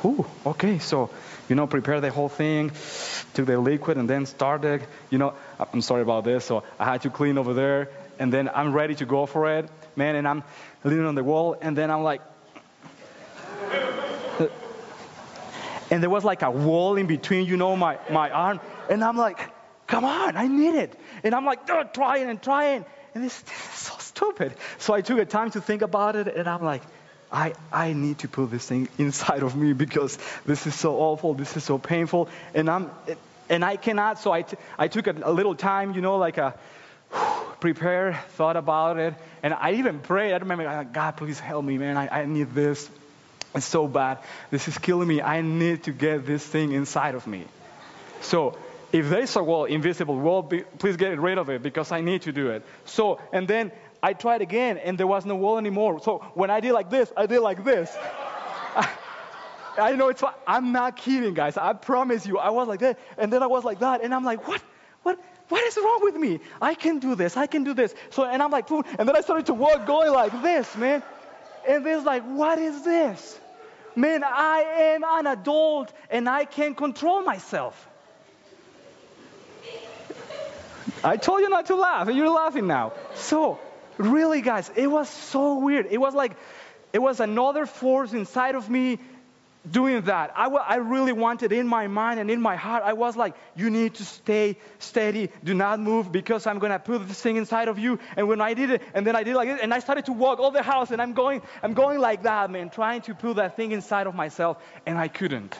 [0.00, 1.10] whew, okay, so,
[1.46, 2.72] you know, prepare the whole thing,
[3.34, 7.02] took the liquid and then started, you know, I'm sorry about this, so I had
[7.02, 10.42] to clean over there, and then I'm ready to go for it, man, and I'm
[10.82, 12.22] leaning on the wall, and then I'm like,
[15.90, 18.58] and there was like a wall in between, you know, my, my arm,
[18.88, 19.38] and I'm like,
[19.86, 20.98] come on, I need it.
[21.24, 24.52] And I'm like, trying and trying, and this, this is so stupid.
[24.78, 26.82] So I took a time to think about it, and I'm like,
[27.32, 31.34] I, I need to put this thing inside of me because this is so awful,
[31.34, 32.90] this is so painful, and I'm
[33.48, 34.20] and I cannot.
[34.20, 36.54] So I, t- I took a, a little time, you know, like a
[37.60, 40.32] prepare, thought about it, and I even prayed.
[40.32, 41.96] I remember, God, please help me, man.
[41.96, 42.88] I, I need this.
[43.54, 44.18] It's so bad.
[44.50, 45.20] This is killing me.
[45.20, 47.46] I need to get this thing inside of me.
[48.20, 48.56] So
[48.92, 50.42] if there is a wall, invisible wall,
[50.78, 52.62] please get rid of it because I need to do it.
[52.84, 56.00] So, and then I tried again and there was no wall anymore.
[56.00, 57.94] So when I did like this, I did like this.
[59.78, 61.56] I, know it's, I'm not kidding, guys.
[61.56, 62.38] I promise you.
[62.38, 62.98] I was like that.
[63.18, 64.02] And then I was like that.
[64.02, 64.62] And I'm like, what?
[65.02, 65.18] What?
[65.48, 66.38] What is wrong with me?
[66.62, 67.36] I can do this.
[67.36, 67.92] I can do this.
[68.10, 71.02] So, and I'm like, and then I started to walk going like this, man.
[71.68, 73.38] And it's like, what is this?
[73.96, 77.88] Man, I am an adult and I can control myself.
[81.02, 82.92] I told you not to laugh, and you're laughing now.
[83.14, 83.58] So,
[84.00, 85.86] really, guys, it was so weird.
[85.90, 86.32] It was like,
[86.92, 88.98] it was another force inside of me
[89.70, 90.32] doing that.
[90.36, 93.68] I, I really wanted in my mind and in my heart, I was like, you
[93.70, 95.28] need to stay steady.
[95.44, 97.98] Do not move because I'm going to put this thing inside of you.
[98.16, 100.12] And when I did it, and then I did like this, and I started to
[100.12, 103.36] walk all the house, and I'm going, I'm going like that, man, trying to put
[103.36, 105.54] that thing inside of myself, and I couldn't.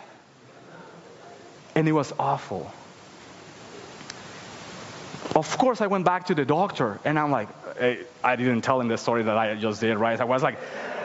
[1.75, 2.73] And it was awful.
[5.35, 8.81] Of course, I went back to the doctor, and I'm like, hey, I didn't tell
[8.81, 10.21] him the story that I just did, right?
[10.21, 10.59] I was like,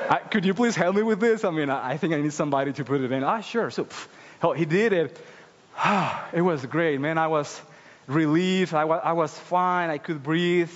[0.10, 1.44] I, could you please help me with this?
[1.44, 3.24] I mean, I, I think I need somebody to put it in.
[3.24, 3.70] Ah, sure.
[3.72, 5.20] So pff, he did it.
[6.34, 7.18] it was great, man.
[7.18, 7.62] I was
[8.08, 8.74] relieved.
[8.74, 9.90] I was, I was fine.
[9.90, 10.72] I could breathe.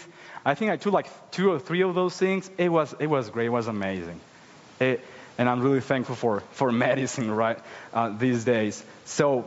[0.45, 2.49] I think I took like two or three of those things.
[2.57, 3.47] It was, it was great.
[3.47, 4.19] It was amazing.
[4.79, 5.03] It,
[5.37, 7.59] and I'm really thankful for, for medicine, right,
[7.93, 8.83] uh, these days.
[9.05, 9.45] So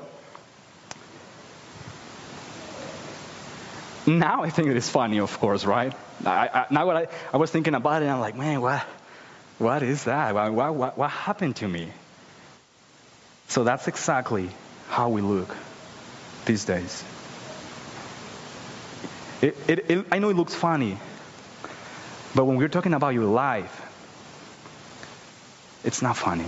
[4.07, 5.93] now I think it is funny, of course, right?
[6.25, 8.83] I, I, now I, I was thinking about it, and I'm like, man, what,
[9.59, 10.35] what is that?
[10.35, 11.89] What, what, what happened to me?
[13.49, 14.51] So that's exactly
[14.89, 15.55] how we look
[16.47, 17.05] these days.
[19.41, 20.99] It, it, it, I know it looks funny,
[22.35, 23.79] but when we're talking about your life,
[25.85, 26.47] it's not funny.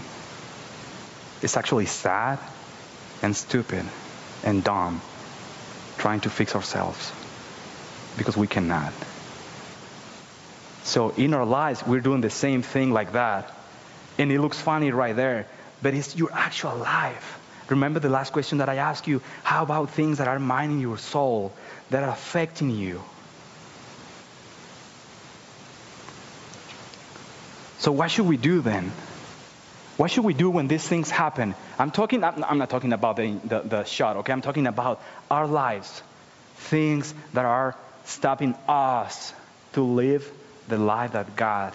[1.43, 2.39] It's actually sad
[3.23, 3.85] and stupid
[4.45, 5.01] and dumb
[5.99, 7.13] trying to fix ourselves
[8.17, 8.93] because we cannot.
[10.85, 13.51] So in our lives, we're doing the same thing like that.
[14.19, 15.47] And it looks funny right there,
[15.83, 17.41] but it's your actual life.
[17.69, 19.23] Remember the last question that I asked you?
[19.43, 21.53] How about things that are mining your soul,
[21.91, 23.03] that are affecting you?
[27.79, 28.93] So what should we do then?
[29.97, 31.55] What should we do when these things happen?
[31.79, 32.25] I'm talking.
[32.25, 34.17] I'm not talking about the, the, the shot.
[34.19, 35.01] Okay, I'm talking about
[35.31, 36.03] our lives,
[36.57, 39.33] things that are stopping us
[39.73, 40.31] to live
[40.69, 41.75] the life that God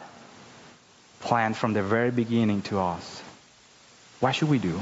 [1.21, 3.21] planned from the very beginning to us.
[4.19, 4.79] What should we do?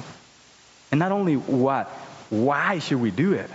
[0.91, 1.87] And not only what,
[2.29, 3.49] why should we do it?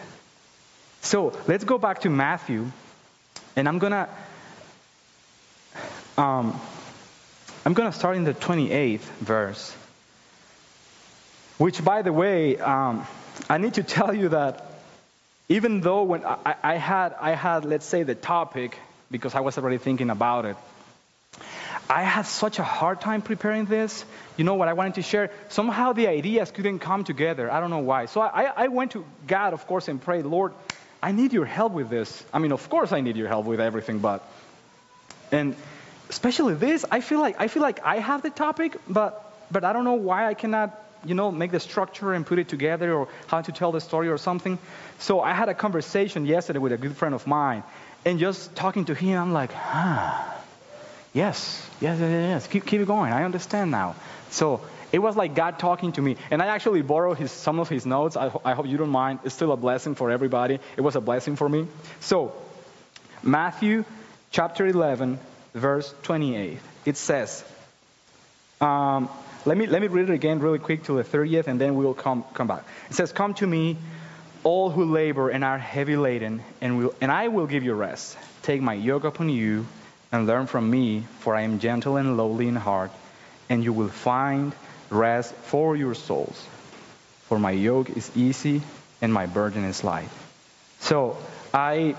[1.00, 2.70] So let's go back to Matthew,
[3.56, 4.08] and I'm gonna
[6.16, 6.60] um,
[7.64, 9.74] I'm gonna start in the 28th verse.
[11.58, 13.06] Which, by the way, um,
[13.48, 14.71] I need to tell you that
[15.48, 18.78] even though when I, I had I had let's say the topic
[19.10, 20.56] because I was already thinking about it,
[21.90, 24.04] I had such a hard time preparing this.
[24.36, 25.30] You know what I wanted to share?
[25.48, 27.50] Somehow the ideas couldn't come together.
[27.50, 28.06] I don't know why.
[28.06, 30.52] So I, I went to God, of course, and prayed, Lord,
[31.02, 32.24] I need your help with this.
[32.32, 34.26] I mean, of course, I need your help with everything, but
[35.30, 35.56] and
[36.08, 39.72] especially this, I feel like I feel like I have the topic, but but I
[39.72, 43.08] don't know why I cannot, you know, make the structure and put it together or
[43.26, 44.58] how to tell the story or something.
[44.98, 47.62] So I had a conversation yesterday with a good friend of mine,
[48.04, 50.40] and just talking to him, I'm like, ah,
[51.12, 52.46] yes, yes, yes, yes.
[52.46, 53.12] Keep keep going.
[53.12, 53.94] I understand now.
[54.30, 54.60] So
[54.92, 57.86] it was like God talking to me, and I actually borrowed his, some of his
[57.86, 58.16] notes.
[58.16, 59.20] I, I hope you don't mind.
[59.24, 60.58] It's still a blessing for everybody.
[60.76, 61.66] It was a blessing for me.
[62.00, 62.32] So
[63.22, 63.84] Matthew
[64.30, 65.18] chapter 11
[65.54, 66.58] verse 28.
[66.84, 67.44] It says,
[68.60, 69.08] um,
[69.44, 71.94] let, me, let me read it again really quick to the 30th, and then we'll
[71.94, 72.64] come, come back.
[72.90, 73.76] It says, Come to me,
[74.44, 78.16] all who labor and are heavy laden, and, will, and I will give you rest.
[78.42, 79.66] Take my yoke upon you
[80.10, 82.90] and learn from me, for I am gentle and lowly in heart,
[83.48, 84.52] and you will find
[84.90, 86.46] rest for your souls.
[87.28, 88.60] For my yoke is easy
[89.00, 90.08] and my burden is light.
[90.80, 91.16] So
[91.54, 91.96] I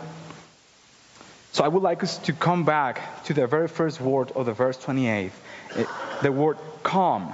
[1.54, 4.54] so I would like us to come back to the very first word of the
[4.54, 5.32] verse 28,
[5.76, 5.86] eh,
[6.24, 7.32] the word calm.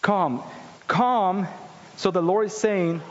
[0.00, 0.44] Calm.
[0.86, 1.48] Calm.
[1.96, 3.02] So the Lord is saying,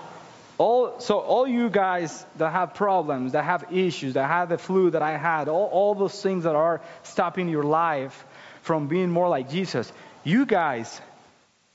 [0.57, 4.91] all, so all you guys that have problems, that have issues, that have the flu
[4.91, 8.23] that I had, all, all those things that are stopping your life
[8.61, 9.91] from being more like Jesus,
[10.23, 11.01] you guys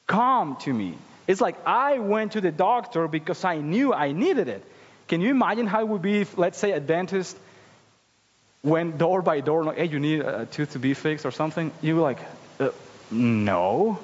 [0.07, 0.95] come to me.
[1.27, 4.65] It's like I went to the doctor because I knew I needed it.
[5.09, 7.37] Can you imagine how it would be if, let's say, a dentist
[8.63, 11.73] went door by door, like, hey, you need a tooth to be fixed or something,
[11.81, 12.19] you were like,
[12.61, 12.71] uh,
[13.11, 13.99] no.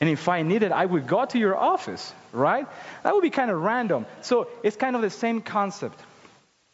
[0.00, 2.66] And if I needed, I would go to your office, right?
[3.04, 4.04] That would be kind of random.
[4.20, 5.98] So it's kind of the same concept.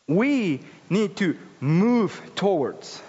[0.06, 0.60] We
[0.90, 3.02] need to move towards.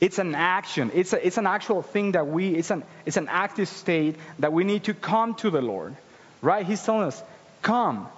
[0.00, 0.90] It's an action.
[0.94, 4.52] It's, a, it's an actual thing that we, it's an, it's an active state that
[4.52, 5.94] we need to come to the Lord,
[6.42, 6.66] right?
[6.66, 7.22] He's telling us,
[7.62, 8.08] come,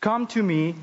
[0.00, 0.74] come to me.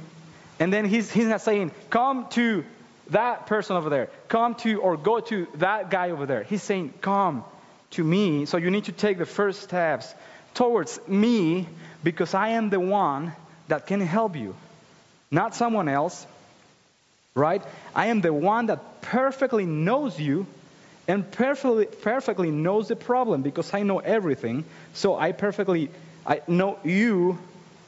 [0.59, 2.63] And then he's, he's not saying, come to
[3.11, 4.09] that person over there.
[4.27, 6.43] Come to or go to that guy over there.
[6.43, 7.43] He's saying, Come
[7.91, 8.45] to me.
[8.45, 10.13] So you need to take the first steps
[10.53, 11.67] towards me
[12.03, 13.33] because I am the one
[13.67, 14.55] that can help you,
[15.31, 16.25] not someone else.
[17.35, 17.63] Right?
[17.95, 20.45] I am the one that perfectly knows you
[21.07, 24.65] and perfectly, perfectly knows the problem because I know everything.
[24.93, 25.89] So I perfectly
[26.25, 27.39] I know you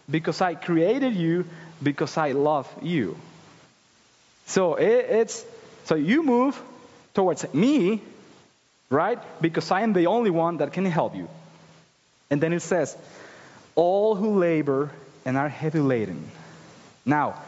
[0.10, 1.46] because I created you
[1.82, 3.18] because I love you.
[4.52, 5.46] So it, it's
[5.86, 6.62] so you move
[7.14, 8.02] towards me,
[8.90, 9.18] right?
[9.42, 11.30] Because I am the only one that can help you.
[12.30, 12.98] And then it says,
[13.76, 14.92] all who labor
[15.24, 16.30] and are heavy laden.
[17.06, 17.42] Now,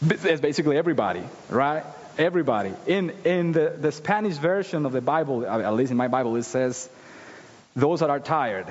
[0.00, 1.84] it's basically everybody, right?
[2.16, 2.72] Everybody.
[2.86, 6.44] In, in the, the Spanish version of the Bible, at least in my Bible, it
[6.44, 6.88] says,
[7.76, 8.66] those that are tired.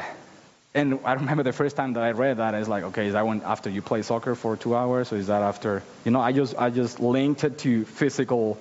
[0.74, 3.14] And I remember the first time that I read that, I was like, okay, is
[3.14, 6.22] that when after you play soccer for two hours, or is that after, you know,
[6.22, 8.58] I just I just linked it to physical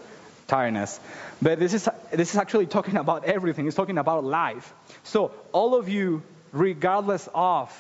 [0.46, 0.98] tiredness.
[1.42, 3.66] But this is this is actually talking about everything.
[3.66, 4.72] It's talking about life.
[5.04, 7.70] So all of you, regardless of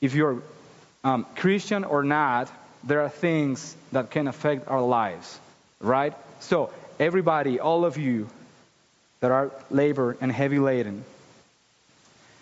[0.00, 0.42] if you're
[1.02, 2.48] um, Christian or not,
[2.84, 5.38] there are things that can affect our lives,
[5.80, 6.14] right?
[6.40, 6.70] So
[7.00, 8.28] everybody, all of you
[9.18, 11.04] that are labor and heavy laden,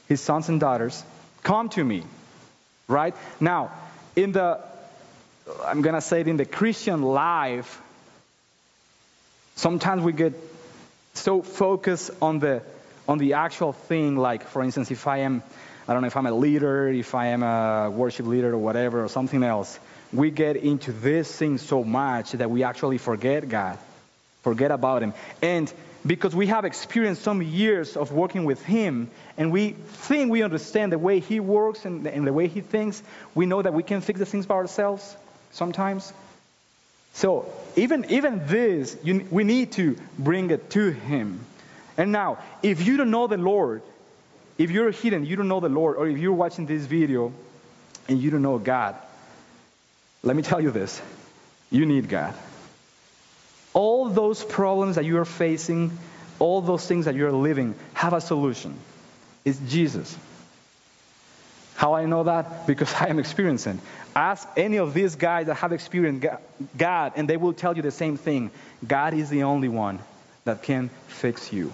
[0.09, 1.03] his sons and daughters,
[1.43, 2.05] come to me.
[2.89, 3.15] Right?
[3.41, 3.71] Now,
[4.17, 4.61] in the,
[5.65, 7.81] I'm going to say it in the Christian life,
[9.57, 10.35] sometimes we get
[11.15, 12.63] so focused on the,
[13.09, 15.43] on the actual thing, like, for instance, if I am,
[15.87, 19.05] I don't know if I'm a leader, if I am a worship leader or whatever,
[19.05, 19.79] or something else,
[20.13, 23.79] we get into this thing so much that we actually forget God,
[24.43, 25.15] forget about Him.
[25.41, 25.73] And
[26.05, 30.93] because we have experienced some years of working with Him and we think we understand
[30.93, 33.03] the way He works and, and the way He thinks,
[33.35, 35.17] we know that we can fix the things by ourselves
[35.53, 36.13] sometimes.
[37.15, 41.41] So even, even this, you, we need to bring it to Him.
[41.97, 43.83] And now, if you don't know the Lord,
[44.59, 47.33] if you're hidden, you don't know the Lord, or if you're watching this video
[48.09, 48.97] and you don't know God,
[50.23, 51.01] let me tell you this
[51.71, 52.35] you need God.
[53.75, 55.97] All those problems that you are facing,
[56.39, 58.75] all those things that you're living, have a solution.
[59.45, 60.17] It's Jesus.
[61.75, 62.67] How I know that?
[62.67, 63.81] Because I am experiencing.
[64.15, 66.27] Ask any of these guys that have experienced
[66.77, 68.51] God, and they will tell you the same thing.
[68.87, 69.99] God is the only one
[70.45, 71.73] that can fix you.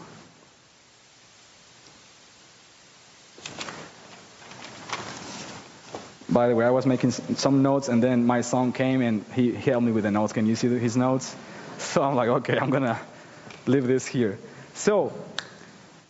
[6.31, 9.53] By the way, I was making some notes, and then my son came and he
[9.53, 10.35] helped me with the notes.
[10.35, 11.35] Can you see his notes?
[11.89, 12.99] So I'm like, okay, I'm going to
[13.67, 14.39] leave this here.
[14.75, 15.13] So,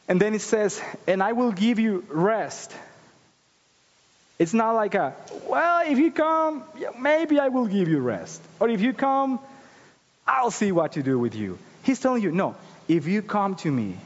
[0.08, 2.74] and then it says, and I will give you rest.
[4.38, 5.14] It's not like a,
[5.46, 6.64] well, if you come,
[6.98, 8.40] maybe I will give you rest.
[8.60, 9.40] Or if you come,
[10.26, 11.58] I'll see what to do with you.
[11.82, 12.54] He's telling you, no,
[12.86, 13.96] if you come to me,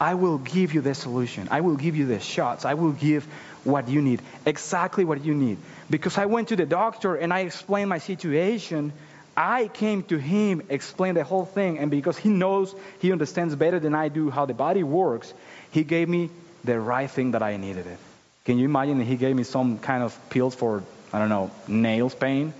[0.00, 1.48] I will give you the solution.
[1.50, 2.64] I will give you the shots.
[2.64, 3.24] I will give
[3.64, 5.58] what you need, exactly what you need.
[5.90, 8.92] Because I went to the doctor and I explained my situation.
[9.38, 13.78] I came to him, explained the whole thing, and because he knows, he understands better
[13.78, 15.32] than I do how the body works,
[15.70, 16.30] he gave me
[16.64, 17.98] the right thing that I needed it.
[18.46, 20.82] Can you imagine he gave me some kind of pills for,
[21.12, 22.52] I don't know, nails pain?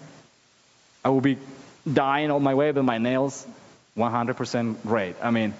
[1.04, 1.38] I would be
[1.92, 3.44] dying on my way, but my nails,
[3.96, 5.16] 100% great.
[5.20, 5.54] I mean,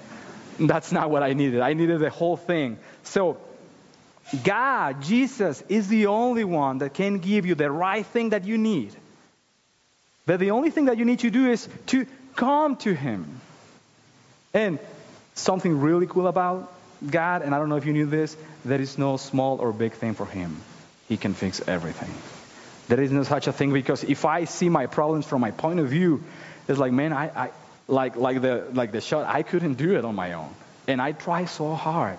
[0.61, 1.63] that's not what I needed.
[1.63, 2.79] I needed the whole thing.
[3.03, 3.39] So,
[4.45, 8.57] God, Jesus, is the only one that can give you the right thing that you
[8.57, 8.95] need.
[10.29, 12.05] But the only thing that you need to do is to
[12.37, 13.41] come to Him.
[14.53, 14.79] And
[15.35, 16.71] something really cool about
[17.11, 19.95] God, and I don't know if you knew this, there is no small or big
[19.95, 20.61] thing for Him.
[21.09, 22.13] He can fix everything.
[22.89, 25.81] There is no such a thing because if I see my problems from my point
[25.81, 26.23] of view,
[26.69, 27.51] it's like, man, I, I
[27.87, 30.51] like like the like the shot, I couldn't do it on my own,
[30.87, 32.19] and I try so hard.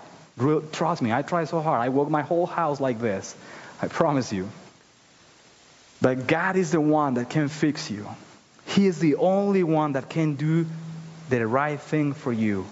[0.72, 1.80] Trust me, I try so hard.
[1.80, 3.36] I work my whole house like this.
[3.84, 4.49] I promise you.
[6.02, 8.08] But God is the one that can fix you.
[8.68, 10.66] He is the only one that can do
[11.30, 12.66] the right thing for you.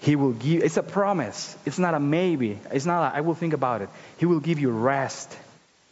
[0.00, 1.56] He will give, it's a promise.
[1.64, 2.58] It's not a maybe.
[2.72, 3.88] It's not a, I will think about it.
[4.18, 5.36] He will give you rest,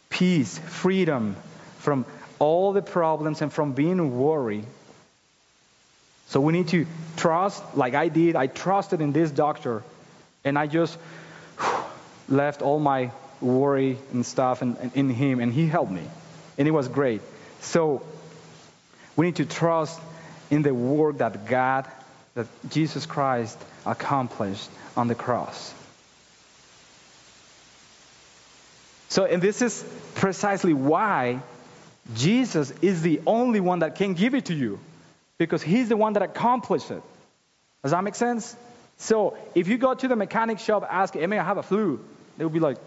[0.09, 1.35] peace, freedom
[1.79, 2.05] from
[2.39, 4.65] all the problems and from being worried.
[6.27, 8.35] So we need to trust, like I did.
[8.35, 9.83] I trusted in this doctor
[10.43, 10.97] and I just
[12.27, 13.11] left all my
[13.41, 16.03] worry and stuff in, in him, and he helped me.
[16.61, 17.21] And it was great.
[17.61, 18.03] So
[19.15, 19.99] we need to trust
[20.51, 21.87] in the work that God,
[22.35, 25.73] that Jesus Christ accomplished on the cross.
[29.09, 29.83] So, and this is
[30.13, 31.39] precisely why
[32.13, 34.79] Jesus is the only one that can give it to you,
[35.39, 37.01] because he's the one that accomplished it.
[37.81, 38.55] Does that make sense?
[38.99, 41.99] So if you go to the mechanic shop, ask, hey, may I have a flu?
[42.37, 42.77] They will be like,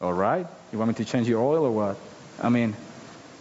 [0.00, 1.96] all right, you want me to change your oil or what?
[2.42, 2.74] I mean,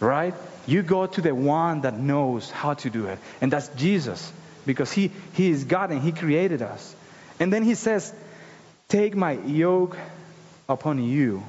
[0.03, 0.33] right?
[0.65, 4.31] You go to the one that knows how to do it, and that's Jesus,
[4.65, 6.95] because he, he is God and He created us.
[7.39, 8.13] And then He says,
[8.87, 9.97] Take my yoke
[10.69, 11.43] upon you.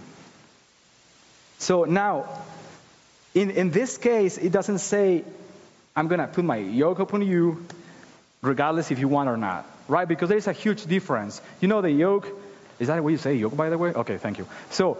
[1.59, 2.27] So now,
[3.35, 5.25] in, in this case, it doesn't say,
[5.95, 7.67] I'm going to put my yoke upon you,
[8.43, 10.07] regardless if you want or not right?
[10.07, 11.41] Because there's a huge difference.
[11.61, 12.29] You know the yoke?
[12.79, 13.91] Is that what you say, yoke, by the way?
[13.91, 14.47] Okay, thank you.
[14.71, 14.99] So,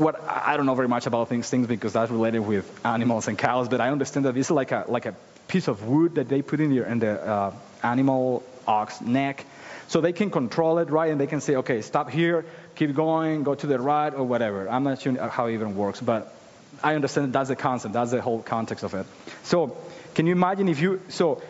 [0.00, 3.38] what I don't know very much about these things because that's related with animals and
[3.38, 5.14] cows, but I understand that this is like a like a
[5.46, 9.44] piece of wood that they put in the in the uh, animal ox neck,
[9.88, 11.10] so they can control it, right?
[11.10, 12.46] And they can say, okay, stop here,
[12.76, 14.68] keep going, go to the right, or whatever.
[14.68, 16.34] I'm not sure how it even works, but
[16.82, 19.06] I understand that's the concept, that's the whole context of it.
[19.44, 19.76] So,
[20.14, 21.42] can you imagine if you so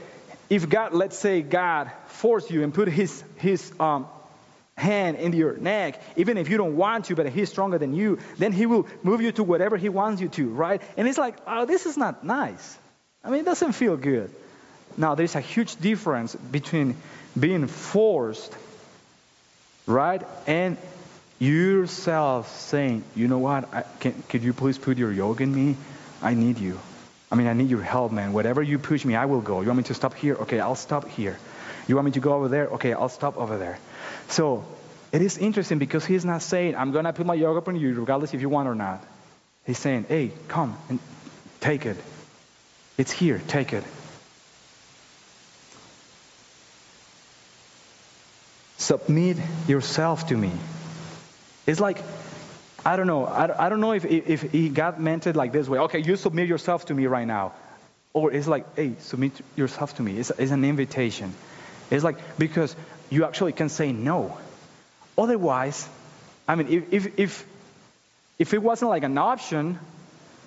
[0.51, 4.09] if God, let's say God forced you and put his, his um,
[4.81, 8.19] hand in your neck, even if you don't want to, but he's stronger than you,
[8.39, 10.83] then he will move you to whatever he wants you to, right?
[10.97, 12.79] And it's like, oh, this is not nice.
[13.23, 14.31] I mean, it doesn't feel good.
[14.97, 16.97] Now, there's a huge difference between
[17.39, 18.53] being forced,
[19.87, 20.77] right, and
[21.39, 25.77] yourself saying, you know what, I, can, could you please put your yoke in me?
[26.23, 26.79] I need you.
[27.31, 28.33] I mean, I need your help, man.
[28.33, 29.61] Whatever you push me, I will go.
[29.61, 30.35] You want me to stop here?
[30.35, 31.39] Okay, I'll stop here.
[31.91, 32.69] You want me to go over there?
[32.69, 33.81] Okay, I'll stop over there.
[34.29, 34.65] So
[35.11, 37.93] it is interesting because he's not saying, I'm going to put my yoke upon you,
[37.95, 39.03] regardless if you want or not.
[39.67, 41.01] He's saying, hey, come and
[41.59, 41.97] take it.
[42.97, 43.83] It's here, take it.
[48.79, 50.53] Submit yourself to me.
[51.67, 51.99] It's like
[52.85, 53.27] I don't know.
[53.27, 55.81] I, don't know if, if, if God meant it like this way.
[55.81, 57.53] Okay, you submit yourself to me right now.
[58.13, 60.19] Or it's like, hey, submit yourself to me.
[60.19, 61.35] It's, it's an invitation.
[61.91, 62.75] It's like because
[63.11, 64.37] you actually can say no.
[65.19, 65.89] Otherwise,
[66.47, 67.47] I mean, if, if, if,
[68.39, 69.79] if it wasn't like an option,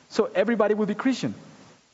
[0.10, 1.34] so everybody would be Christian,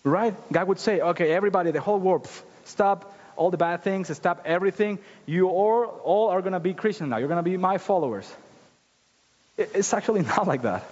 [0.04, 0.34] right?
[0.52, 4.42] God would say, okay, everybody, the whole world, pff, stop all the bad things, stop
[4.46, 5.00] everything.
[5.26, 7.18] You all, all are going to be Christian now.
[7.18, 8.30] You're going to be my followers.
[9.58, 10.84] It- It's actually not like that.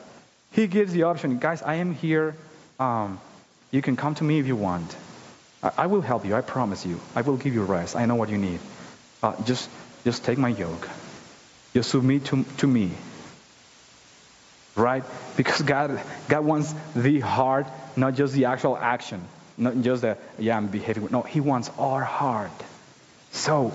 [0.52, 2.36] He gives the option, guys, I am here.
[2.80, 3.20] Um,
[3.72, 4.96] you can come to me if you want.
[5.64, 6.36] I, will help you.
[6.36, 7.00] I promise you.
[7.16, 7.96] I will give you rest.
[7.96, 8.60] I know what you need.
[9.44, 9.70] Just,
[10.04, 10.88] just take my yoke.
[11.74, 12.92] Just submit to, to me.
[14.76, 15.04] Right?
[15.36, 16.00] Because God,
[16.30, 19.22] God wants the heart, not just the actual action.
[19.58, 21.08] Not just the, yeah, I'm behaving.
[21.12, 22.52] No, He wants our heart.
[23.32, 23.74] So,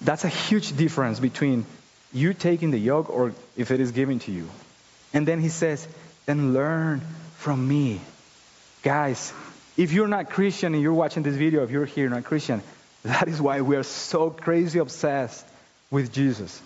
[0.00, 1.66] that's a huge difference between
[2.12, 4.48] you taking the yoke or if it is given to you.
[5.12, 5.86] And then He says,
[6.24, 7.02] then learn
[7.36, 8.00] from me.
[8.82, 9.32] Guys,
[9.78, 12.62] if you're not Christian and you're watching this video, if you're here not Christian,
[13.04, 15.46] that is why we are so crazy obsessed
[15.88, 16.60] with Jesus.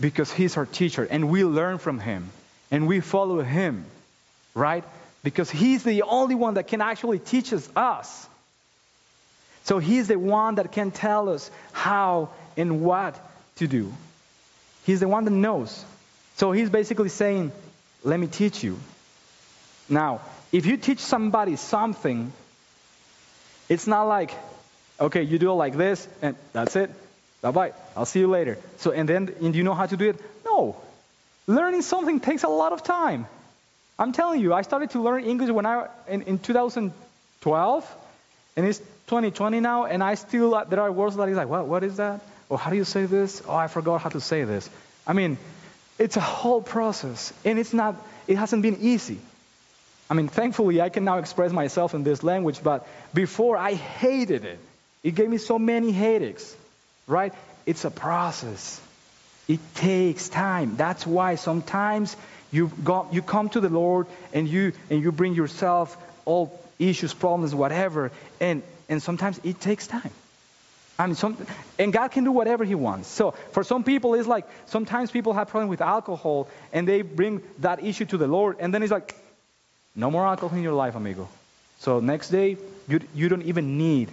[0.00, 2.30] Because he's our teacher and we learn from him
[2.70, 3.84] and we follow him,
[4.54, 4.82] right?
[5.22, 8.28] Because he's the only one that can actually teach us.
[9.64, 13.14] So he's the one that can tell us how and what
[13.56, 13.92] to do.
[14.86, 15.84] He's the one that knows.
[16.36, 17.52] So he's basically saying,
[18.02, 18.78] let me teach you.
[19.86, 22.32] Now, if you teach somebody something,
[23.68, 24.32] it's not like,
[25.00, 26.90] okay, you do it like this, and that's it.
[27.40, 27.72] Bye bye.
[27.96, 28.58] I'll see you later.
[28.78, 30.20] So, and then, and you know how to do it?
[30.44, 30.76] No.
[31.46, 33.26] Learning something takes a lot of time.
[33.98, 37.96] I'm telling you, I started to learn English when I in, in 2012,
[38.56, 41.66] and it's 2020 now, and I still uh, there are words that is like, what,
[41.66, 42.20] what is that?
[42.48, 43.42] Or how do you say this?
[43.46, 44.68] Oh, I forgot how to say this.
[45.06, 45.38] I mean,
[45.98, 47.94] it's a whole process, and it's not.
[48.26, 49.18] It hasn't been easy.
[50.10, 54.44] I mean, thankfully, I can now express myself in this language, but before I hated
[54.44, 54.58] it.
[55.04, 56.56] It gave me so many headaches,
[57.06, 57.34] right?
[57.66, 58.80] It's a process.
[59.46, 60.76] It takes time.
[60.76, 62.16] That's why sometimes
[62.50, 65.94] you go, you come to the Lord and you and you bring yourself
[66.24, 70.10] all issues, problems, whatever, and and sometimes it takes time.
[70.98, 71.36] I mean, some,
[71.78, 73.08] and God can do whatever He wants.
[73.08, 77.42] So for some people, it's like sometimes people have problem with alcohol and they bring
[77.58, 79.14] that issue to the Lord, and then it's like,
[79.96, 81.28] no more alcohol in your life, amigo.
[81.80, 82.56] So next day,
[82.88, 84.08] you, you don't even need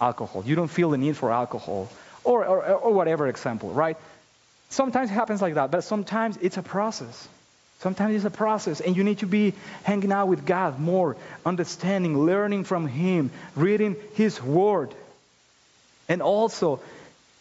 [0.00, 0.44] alcohol.
[0.44, 1.88] You don't feel the need for alcohol.
[2.24, 3.96] Or, or, or whatever example, right?
[4.68, 7.28] Sometimes it happens like that, but sometimes it's a process.
[7.78, 9.54] Sometimes it's a process, and you need to be
[9.84, 11.16] hanging out with God more,
[11.46, 14.92] understanding, learning from Him, reading His Word,
[16.08, 16.80] and also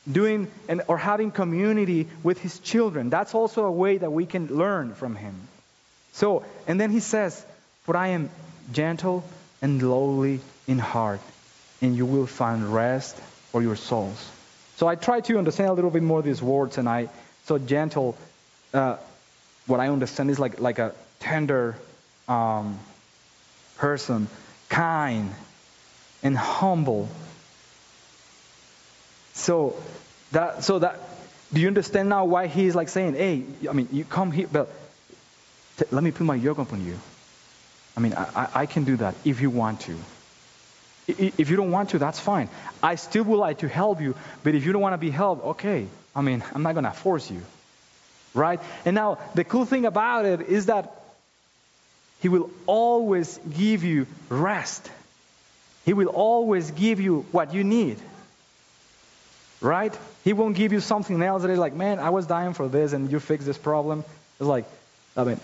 [0.10, 3.10] doing and, or having community with His children.
[3.10, 5.36] That's also a way that we can learn from Him.
[6.14, 7.44] So, and then He says,
[7.88, 8.30] For I am
[8.74, 9.24] gentle
[9.62, 11.22] and lowly in heart,
[11.82, 13.16] and you will find rest
[13.52, 14.30] for your souls.
[14.76, 17.08] So I try to understand a little bit more these words and I
[17.46, 18.18] So gentle,
[18.74, 18.98] uh,
[19.68, 21.76] what I understand is like like a tender
[22.28, 22.78] um,
[23.78, 24.28] person,
[24.68, 25.32] kind
[26.24, 27.08] and humble.
[29.34, 29.80] So
[30.34, 31.00] that so that
[31.54, 34.68] do you understand now why he's like saying, hey, I mean, you come here, but
[35.78, 37.00] t- let me put my yoke upon you.
[37.98, 39.96] I mean, I, I, can do that if you want to.
[41.08, 42.48] If you don't want to, that's fine.
[42.84, 45.44] I still would like to help you, but if you don't want to be helped,
[45.44, 45.88] okay.
[46.16, 47.42] I mean, I'm not going to force you.
[48.36, 48.60] Right?
[48.86, 51.02] And now, the cool thing about it is that
[52.22, 54.92] He will always give you rest.
[55.84, 57.98] He will always give you what you need.
[59.60, 59.98] Right?
[60.24, 62.94] He won't give you something else that is like, man, I was dying for this
[62.94, 64.04] and you fixed this problem.
[64.40, 64.66] It's like,
[65.16, 65.40] I mean,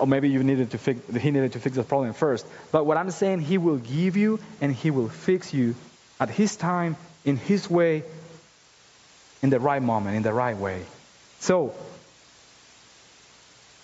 [0.00, 2.46] or maybe you needed to fix, he needed to fix the problem first.
[2.72, 5.74] But what I'm saying, he will give you and he will fix you
[6.20, 8.02] at his time, in his way,
[9.42, 10.82] in the right moment, in the right way.
[11.40, 11.74] So,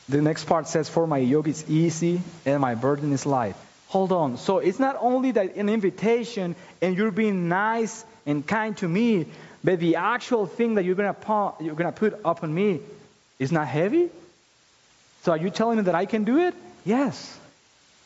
[0.09, 3.55] the next part says, For my yoke is easy and my burden is light.
[3.89, 4.39] Hold on.
[4.39, 9.27] So it's not only that an invitation and you're being nice and kind to me,
[9.63, 12.81] but the actual thing that you're you're gonna put upon me
[13.39, 14.09] is not heavy.
[15.23, 16.55] So are you telling me that I can do it?
[16.85, 17.39] Yes,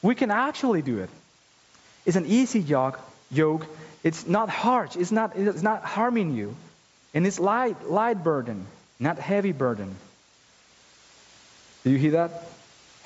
[0.02, 1.10] we can actually do it.
[2.04, 3.00] It's an easy yoke.
[3.30, 3.66] Yoke.
[4.04, 4.96] It's not harsh.
[4.96, 5.36] It's not.
[5.36, 6.54] It's not harming you,
[7.14, 8.66] and it's light, light burden,
[9.00, 9.96] not heavy burden.
[11.84, 12.30] Do you hear that?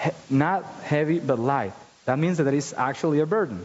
[0.02, 1.72] He- not heavy, but light.
[2.06, 3.64] That means that it is actually a burden.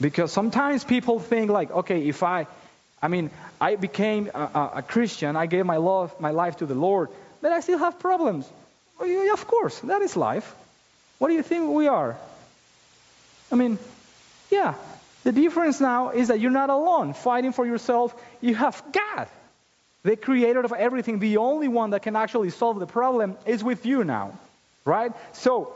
[0.00, 2.46] Because sometimes people think like, okay, if I,
[3.02, 3.30] I mean,
[3.60, 7.08] I became a, a, a Christian, I gave my love, my life to the Lord,
[7.42, 8.48] but I still have problems.
[9.00, 10.54] Well, yeah, of course, that is life.
[11.18, 12.16] What do you think we are?
[13.50, 13.78] I mean,
[14.50, 14.74] yeah,
[15.24, 18.14] The difference now is that you're not alone fighting for yourself.
[18.40, 19.28] You have God,
[20.02, 23.84] the creator of everything, the only one that can actually solve the problem is with
[23.84, 24.32] you now,
[24.84, 25.12] right?
[25.34, 25.74] So,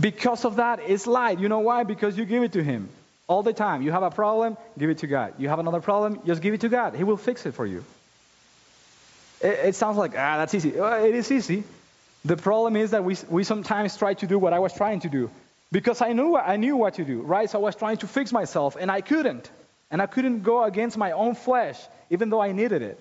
[0.00, 1.38] because of that, it's light.
[1.38, 1.84] You know why?
[1.84, 2.88] Because you give it to Him
[3.26, 3.82] all the time.
[3.82, 5.34] You have a problem, give it to God.
[5.36, 6.94] You have another problem, just give it to God.
[6.94, 7.84] He will fix it for you.
[9.42, 10.70] It, it sounds like, ah, that's easy.
[10.70, 11.62] It is easy.
[12.28, 15.08] The problem is that we, we sometimes try to do what I was trying to
[15.08, 15.30] do
[15.72, 17.48] because I knew, I knew what to do, right?
[17.48, 19.50] So I was trying to fix myself and I couldn't.
[19.90, 23.00] And I couldn't go against my own flesh, even though I needed it.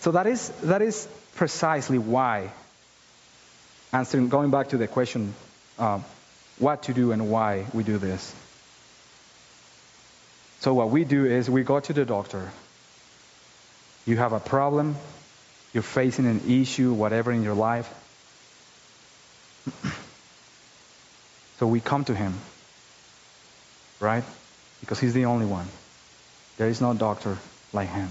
[0.00, 2.50] So that is, that is precisely why,
[3.92, 5.34] answering, going back to the question,
[5.78, 6.02] um,
[6.58, 8.34] what to do and why we do this.
[10.60, 12.50] So what we do is we go to the doctor.
[14.06, 14.96] You have a problem,
[15.72, 17.88] you're facing an issue, whatever in your life.
[21.58, 22.34] so we come to him,
[24.00, 24.24] right?
[24.80, 25.66] Because he's the only one.
[26.56, 27.38] There is no doctor
[27.72, 28.08] like him.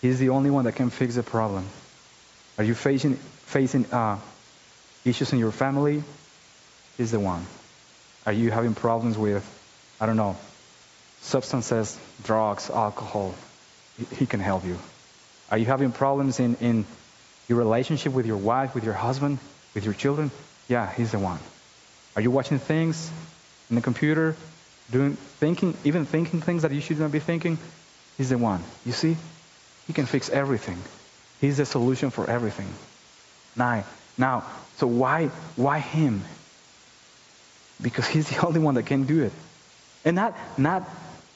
[0.00, 1.66] He's the only one that can fix the problem.
[2.58, 4.18] Are you facing facing uh,
[5.04, 6.02] issues in your family?
[6.96, 7.44] He's the one.
[8.24, 9.44] Are you having problems with,
[10.00, 10.36] I don't know,
[11.20, 13.34] substances, drugs, alcohol?
[14.16, 14.78] He can help you.
[15.50, 16.84] Are you having problems in, in
[17.48, 19.38] your relationship with your wife, with your husband,
[19.74, 20.30] with your children?
[20.68, 21.38] Yeah, he's the one.
[22.14, 23.10] Are you watching things
[23.70, 24.36] in the computer,
[24.90, 27.58] doing thinking, even thinking things that you should not be thinking?
[28.16, 28.62] He's the one.
[28.84, 29.16] You see?
[29.86, 30.78] He can fix everything.
[31.40, 32.68] He's the solution for everything.
[33.54, 33.84] Now,
[34.18, 34.44] now,
[34.76, 36.22] so why why him?
[37.80, 39.32] Because he's the only one that can do it.
[40.04, 40.88] And not not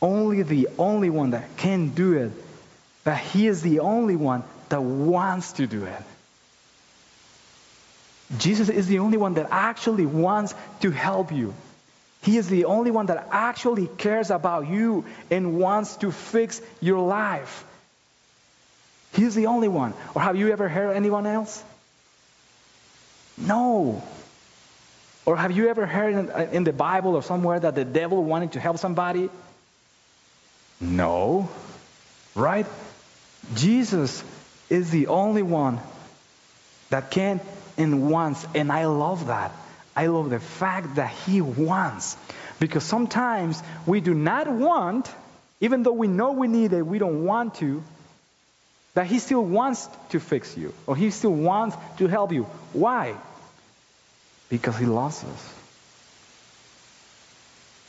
[0.02, 2.32] only the only one that can do it,
[3.10, 6.02] but he is the only one that wants to do it.
[8.38, 11.52] Jesus is the only one that actually wants to help you.
[12.22, 17.00] He is the only one that actually cares about you and wants to fix your
[17.00, 17.64] life.
[19.14, 19.92] He's the only one.
[20.14, 21.64] Or have you ever heard anyone else?
[23.36, 24.04] No.
[25.26, 28.22] Or have you ever heard in, uh, in the Bible or somewhere that the devil
[28.22, 29.30] wanted to help somebody?
[30.80, 31.50] No.
[32.36, 32.66] Right?
[33.54, 34.22] Jesus
[34.68, 35.80] is the only one
[36.90, 37.40] that can
[37.76, 39.52] and wants, and I love that.
[39.96, 42.16] I love the fact that He wants.
[42.58, 45.10] Because sometimes we do not want,
[45.60, 47.82] even though we know we need it, we don't want to,
[48.94, 52.44] that He still wants to fix you, or He still wants to help you.
[52.72, 53.14] Why?
[54.48, 55.54] Because He loves us.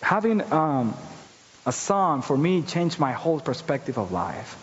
[0.02, 0.96] Having um,
[1.66, 4.58] a son, for me, changed my whole perspective of life.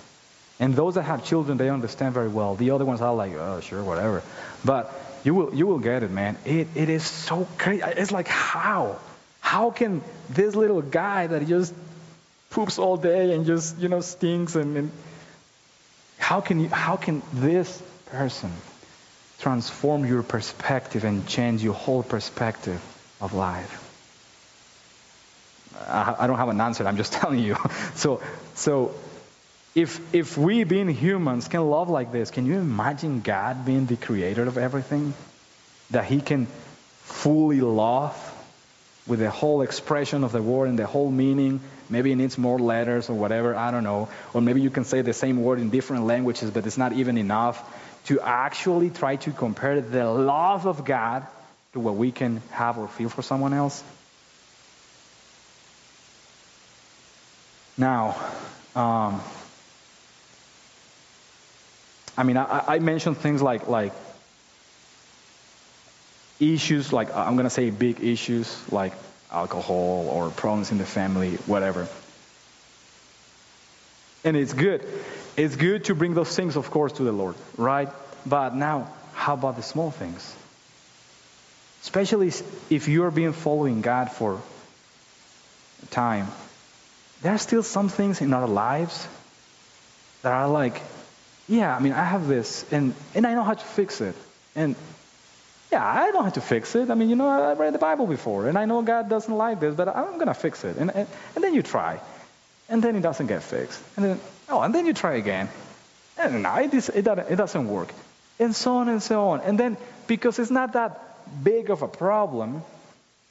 [0.60, 2.56] And those that have children, they understand very well.
[2.56, 4.22] The other ones are like, oh, sure, whatever.
[4.64, 4.92] But
[5.24, 6.36] you will, you will get it, man.
[6.44, 7.82] It, it is so crazy.
[7.84, 8.98] It's like, how?
[9.40, 11.74] How can this little guy that just
[12.50, 14.90] poops all day and just, you know, stinks and, and
[16.18, 18.52] how can you, how can this person
[19.38, 22.82] transform your perspective and change your whole perspective
[23.20, 23.84] of life?
[25.86, 26.86] I, I don't have an answer.
[26.86, 27.56] I'm just telling you.
[27.94, 28.20] So,
[28.54, 28.94] so
[29.78, 33.96] if, if we being humans can love like this, can you imagine God being the
[33.96, 35.14] creator of everything?
[35.92, 36.46] That he can
[37.02, 38.16] fully love
[39.06, 41.60] with the whole expression of the word and the whole meaning.
[41.88, 44.08] Maybe it needs more letters or whatever, I don't know.
[44.34, 47.16] Or maybe you can say the same word in different languages, but it's not even
[47.16, 47.56] enough
[48.06, 51.24] to actually try to compare the love of God
[51.74, 53.84] to what we can have or feel for someone else.
[57.76, 58.16] Now,
[58.74, 59.20] um,
[62.18, 63.92] I mean, I, I mentioned things like like
[66.40, 68.92] issues, like uh, I'm gonna say big issues like
[69.30, 71.86] alcohol or problems in the family, whatever.
[74.24, 74.84] And it's good.
[75.36, 77.88] It's good to bring those things, of course, to the Lord, right?
[78.26, 80.34] But now, how about the small things?
[81.82, 82.32] Especially
[82.68, 84.42] if you're being following God for
[85.90, 86.26] time,
[87.22, 89.06] there are still some things in our lives
[90.22, 90.82] that are like,
[91.48, 94.14] yeah, I mean, I have this, and, and I know how to fix it.
[94.54, 94.76] And
[95.72, 96.90] yeah, I don't have to fix it.
[96.90, 99.60] I mean, you know, I read the Bible before, and I know God doesn't like
[99.60, 100.76] this, but I'm going to fix it.
[100.76, 102.00] And, and, and then you try,
[102.68, 103.82] and then it doesn't get fixed.
[103.96, 105.48] And then, oh, and then you try again.
[106.18, 107.92] And no, it, is, it, doesn't, it doesn't work.
[108.38, 109.40] And so on and so on.
[109.40, 109.76] And then,
[110.06, 111.00] because it's not that
[111.42, 112.62] big of a problem,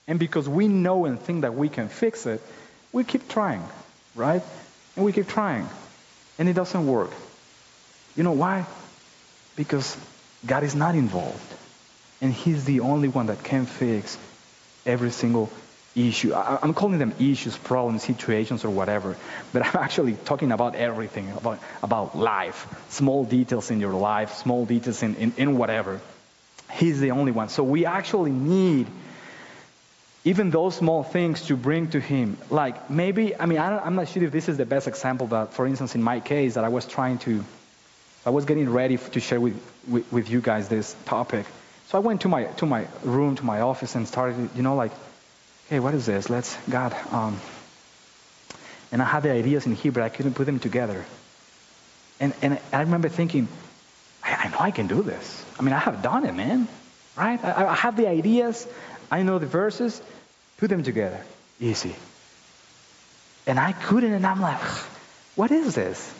[0.07, 2.41] and because we know and think that we can fix it,
[2.91, 3.64] we keep trying,
[4.15, 4.41] right?
[4.95, 5.68] And we keep trying.
[6.39, 7.11] And it doesn't work.
[8.18, 8.65] You know why?
[9.56, 9.95] Because
[10.45, 11.53] God is not involved.
[12.19, 14.18] And He's the only one that can fix
[14.85, 15.49] every single
[15.95, 16.34] issue.
[16.34, 19.15] I, I'm calling them issues, problems, situations, or whatever.
[19.53, 24.65] But I'm actually talking about everything, about, about life, small details in your life, small
[24.65, 26.02] details in, in, in whatever.
[26.73, 27.49] He's the only one.
[27.49, 28.88] So we actually need
[30.26, 32.38] even those small things to bring to him.
[32.49, 35.53] Like maybe, I mean, I am not sure if this is the best example, but
[35.53, 37.45] for instance, in my case, that I was trying to,
[38.27, 39.55] I was getting ready to share with,
[39.87, 41.45] with, with you guys this topic.
[41.87, 44.75] So I went to my to my room, to my office, and started, you know,
[44.75, 44.91] like,
[45.69, 46.29] hey, what is this?
[46.29, 47.39] Let's, God, um,
[48.91, 51.05] and I had the ideas in but I couldn't put them together.
[52.19, 53.47] And and I remember thinking,
[54.21, 55.45] I, I know I can do this.
[55.57, 56.67] I mean, I have done it, man.
[57.15, 57.41] Right?
[57.41, 58.67] I, I have the ideas.
[59.09, 60.01] I know the verses.
[60.57, 61.21] Put them together.
[61.61, 61.95] Easy.
[63.45, 64.59] And I couldn't, and I'm like,
[65.35, 66.13] what is this?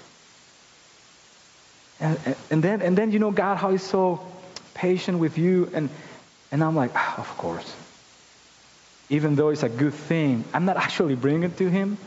[2.00, 4.26] And, and then, and then you know God, how He's so
[4.74, 5.90] patient with you, and
[6.52, 7.76] and I'm like, oh, of course.
[9.10, 11.98] Even though it's a good thing, I'm not actually bringing it to Him.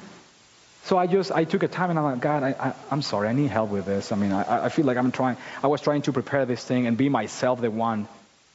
[0.85, 3.29] So I just I took a time and I'm like, God, I, I, am sorry,
[3.29, 4.12] I need help with this.
[4.12, 5.37] I mean, I, I feel like I'm trying.
[5.62, 8.09] I was trying to prepare this thing and be myself the one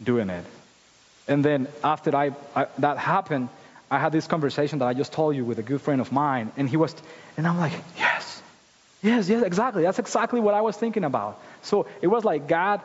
[0.04, 0.46] doing it.
[1.28, 3.50] And then after I, I that happened,
[3.90, 6.52] I had this conversation that I just told you with a good friend of mine,
[6.58, 6.96] and he was,
[7.38, 8.35] and I'm like, yes,
[9.06, 9.84] yes, yes, exactly.
[9.84, 11.40] That's exactly what I was thinking about.
[11.62, 12.82] So it was like God,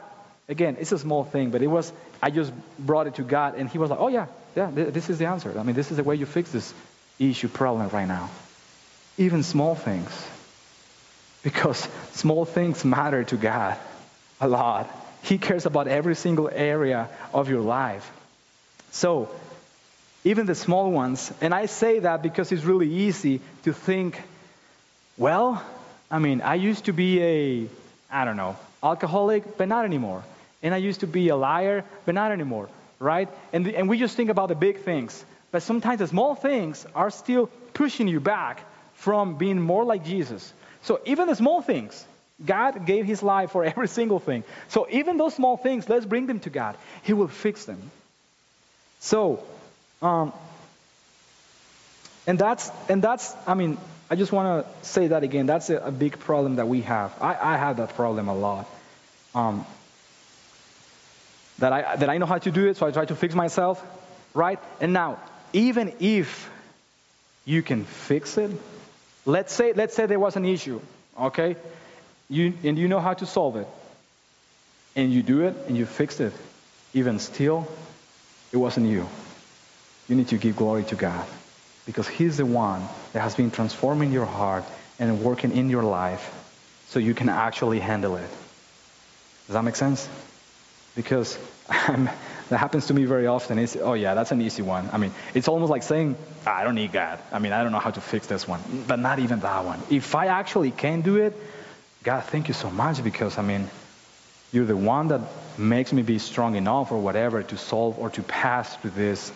[0.48, 1.92] again, it's a small thing, but it was,
[2.22, 5.18] I just brought it to God, and he was like, oh yeah, yeah, this is
[5.18, 5.58] the answer.
[5.58, 6.74] I mean, this is the way you fix this
[7.18, 8.30] issue problem right now.
[9.18, 10.10] Even small things.
[11.42, 13.78] Because small things matter to God
[14.42, 14.90] a lot.
[15.22, 18.10] He cares about every single area of your life.
[18.90, 19.30] So,
[20.22, 21.32] even the small ones.
[21.40, 24.20] And I say that because it's really easy to think,
[25.16, 25.64] well,
[26.10, 27.68] I mean, I used to be a,
[28.10, 30.22] I don't know, alcoholic, but not anymore.
[30.62, 32.68] And I used to be a liar, but not anymore,
[32.98, 33.28] right?
[33.52, 35.24] And, the, and we just think about the big things.
[35.52, 38.62] But sometimes the small things are still pushing you back
[38.94, 40.52] from being more like Jesus.
[40.82, 42.04] So even the small things,
[42.44, 44.44] God gave his life for every single thing.
[44.68, 46.76] So even those small things, let's bring them to God.
[47.02, 47.90] He will fix them.
[49.00, 49.42] So
[50.02, 50.32] um,
[52.26, 53.76] and that's and that's I mean
[54.10, 55.46] I just want to say that again.
[55.46, 57.14] That's a, a, big problem that we have.
[57.20, 58.68] I, I have that problem a lot.
[59.36, 59.64] Um,
[61.60, 63.80] that I that I know how to do it, so I try to fix myself,
[64.34, 64.58] right?
[64.80, 65.20] And now,
[65.52, 66.50] even if
[67.44, 68.50] you can fix it,
[69.26, 70.80] let's say let's say there was an issue,
[71.16, 71.54] okay?
[72.28, 73.68] You and you know how to solve it,
[74.96, 76.32] and you do it and you fix it.
[76.94, 77.68] Even still,
[78.50, 79.06] it wasn't you
[80.08, 81.24] you need to give glory to God
[81.90, 84.62] because He's the one that has been transforming your heart
[85.00, 86.32] and working in your life
[86.86, 88.30] so you can actually handle it.
[89.48, 90.08] Does that make sense?
[90.94, 91.36] Because
[91.68, 92.04] I'm,
[92.48, 93.58] that happens to me very often.
[93.58, 94.88] It's, oh, yeah, that's an easy one.
[94.92, 96.14] I mean, it's almost like saying,
[96.46, 97.18] ah, I don't need God.
[97.32, 98.60] I mean, I don't know how to fix this one.
[98.86, 99.80] But not even that one.
[99.90, 101.36] If I actually can do it,
[102.04, 103.68] God, thank you so much because, I mean,
[104.52, 105.22] you're the one that
[105.58, 109.32] makes me be strong enough or whatever to solve or to pass through this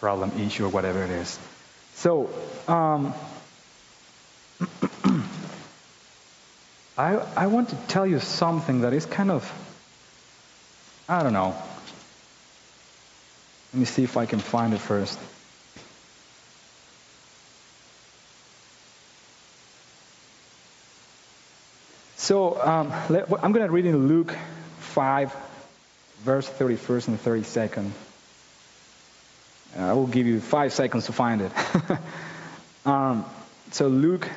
[0.00, 1.38] problem, issue, or whatever it is.
[2.02, 2.28] So,
[2.66, 3.14] um,
[6.98, 9.48] I, I want to tell you something that is kind of,
[11.08, 11.54] I don't know.
[13.72, 15.16] Let me see if I can find it first.
[22.16, 24.34] So um, let, I'm going to read in Luke
[24.80, 25.32] 5,
[26.24, 27.90] verse 31st and 32nd.
[29.76, 31.52] Uh, I will give you five seconds to find it.
[32.86, 33.24] um,
[33.70, 34.28] so Luke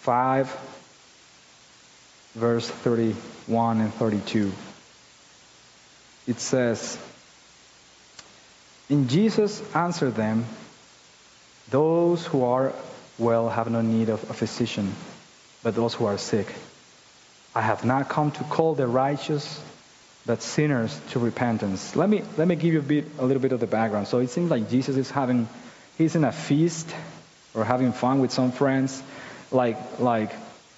[0.00, 0.48] 5,
[2.34, 4.52] verse 31 and 32.
[6.26, 6.98] It says,
[8.90, 10.44] And Jesus answered them,
[11.70, 12.74] Those who are
[13.18, 14.94] well have no need of a physician,
[15.62, 16.46] but those who are sick.
[17.54, 19.60] I have not come to call the righteous,
[20.28, 21.96] but sinners to repentance.
[21.96, 24.08] Let me let me give you a bit a little bit of the background.
[24.08, 25.48] So it seems like Jesus is having
[25.96, 26.94] he's in a feast
[27.54, 29.02] or having fun with some friends,
[29.50, 30.30] like like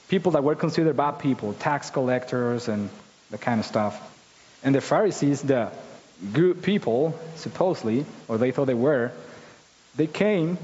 [0.07, 2.91] people that were considered bad people, tax collectors and
[3.33, 3.99] the kind of stuff.
[4.63, 5.73] And the Pharisees, the
[6.33, 9.11] good people, supposedly, or they thought they were,
[9.97, 10.59] they came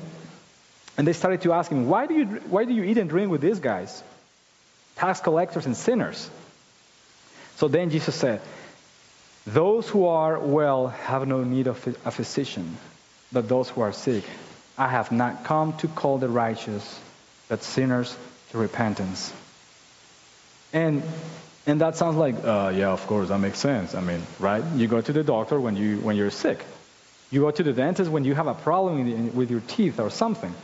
[0.96, 3.32] and they started to ask him, why do you why do you eat and drink
[3.32, 4.00] with these guys?
[4.94, 6.30] Tax collectors and sinners.
[7.56, 8.40] So then Jesus said,
[9.46, 12.76] those who are well have no need of a physician,
[13.32, 14.24] but those who are sick.
[14.78, 17.00] I have not come to call the righteous,
[17.48, 18.16] but sinners
[18.50, 19.32] to repentance.
[20.72, 21.02] And
[21.68, 23.94] And that sounds like, uh, yeah, of course, that makes sense.
[23.96, 24.62] I mean, right?
[24.76, 26.64] You go to the doctor when, you, when you're sick.
[27.32, 30.10] You go to the dentist when you have a problem in- with your teeth or
[30.10, 30.54] something.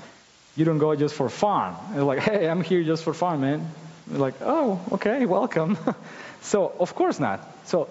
[0.55, 1.75] You don't go just for fun.
[1.91, 3.67] It's like, hey, I'm here just for fun, man.
[4.09, 5.77] You're like, oh, okay, welcome.
[6.43, 7.41] so, of course not.
[7.67, 7.89] So,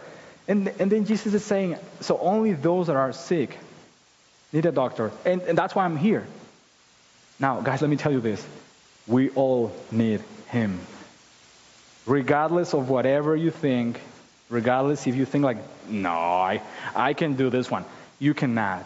[0.51, 3.57] and, and then Jesus is saying, so only those that are sick
[4.51, 5.09] need a doctor.
[5.23, 6.27] And, and that's why I'm here.
[7.39, 8.45] Now, guys, let me tell you this.
[9.07, 10.19] We all need
[10.49, 10.77] him.
[12.05, 14.01] Regardless of whatever you think,
[14.49, 15.57] regardless if you think like,
[15.87, 16.61] no, I,
[16.93, 17.85] I can do this one.
[18.19, 18.83] You cannot.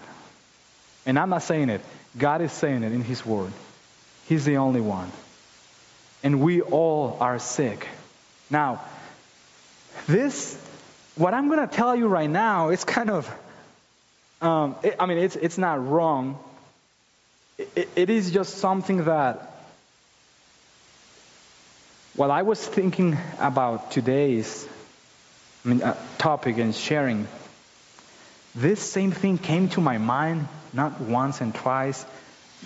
[1.08, 1.82] And I'm not saying it.
[2.16, 3.52] God is saying it in his word.
[4.30, 5.12] He's the only one.
[6.24, 7.88] And we all are sick.
[8.52, 8.82] Now,
[10.06, 10.62] this,
[11.16, 13.30] what I'm going to tell you right now, it's kind of,
[14.42, 16.38] um, it, I mean, it's, it's not wrong.
[17.58, 19.52] It, it is just something that,
[22.16, 24.68] while I was thinking about today's
[25.64, 27.28] I mean, uh, topic and sharing,
[28.54, 32.06] this same thing came to my mind not once and twice,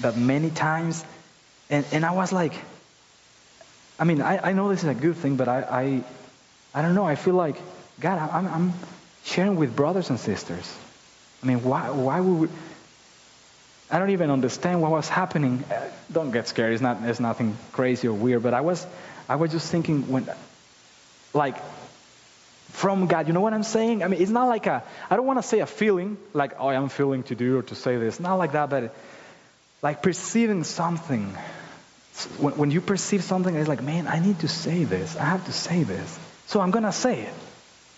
[0.01, 1.03] but many times.
[1.69, 2.53] And, and I was like,
[3.99, 6.03] I mean, I, I know this is a good thing, but I, I,
[6.73, 7.05] I don't know.
[7.05, 7.55] I feel like,
[7.99, 8.73] God, I'm, I'm
[9.23, 10.77] sharing with brothers and sisters.
[11.43, 12.47] I mean, why, why would we,
[13.91, 15.63] I don't even understand what was happening.
[15.71, 16.73] Uh, Don't get scared.
[16.73, 16.97] It's not.
[17.03, 18.43] It's nothing crazy or weird.
[18.43, 18.85] But I was.
[19.27, 20.27] I was just thinking when,
[21.33, 21.57] like,
[22.71, 23.27] from God.
[23.27, 24.03] You know what I'm saying?
[24.03, 24.83] I mean, it's not like a.
[25.09, 27.75] I don't want to say a feeling like, oh, I'm feeling to do or to
[27.75, 28.19] say this.
[28.19, 28.95] Not like that, but
[29.81, 31.33] like perceiving something.
[32.37, 35.15] When, when you perceive something, it's like, man, I need to say this.
[35.15, 36.19] I have to say this.
[36.47, 37.33] So I'm gonna say it,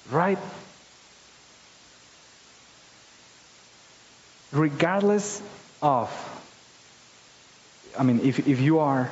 [0.10, 0.40] right?
[4.52, 5.42] regardless
[5.82, 6.10] of,
[7.98, 9.10] I mean, if, if you are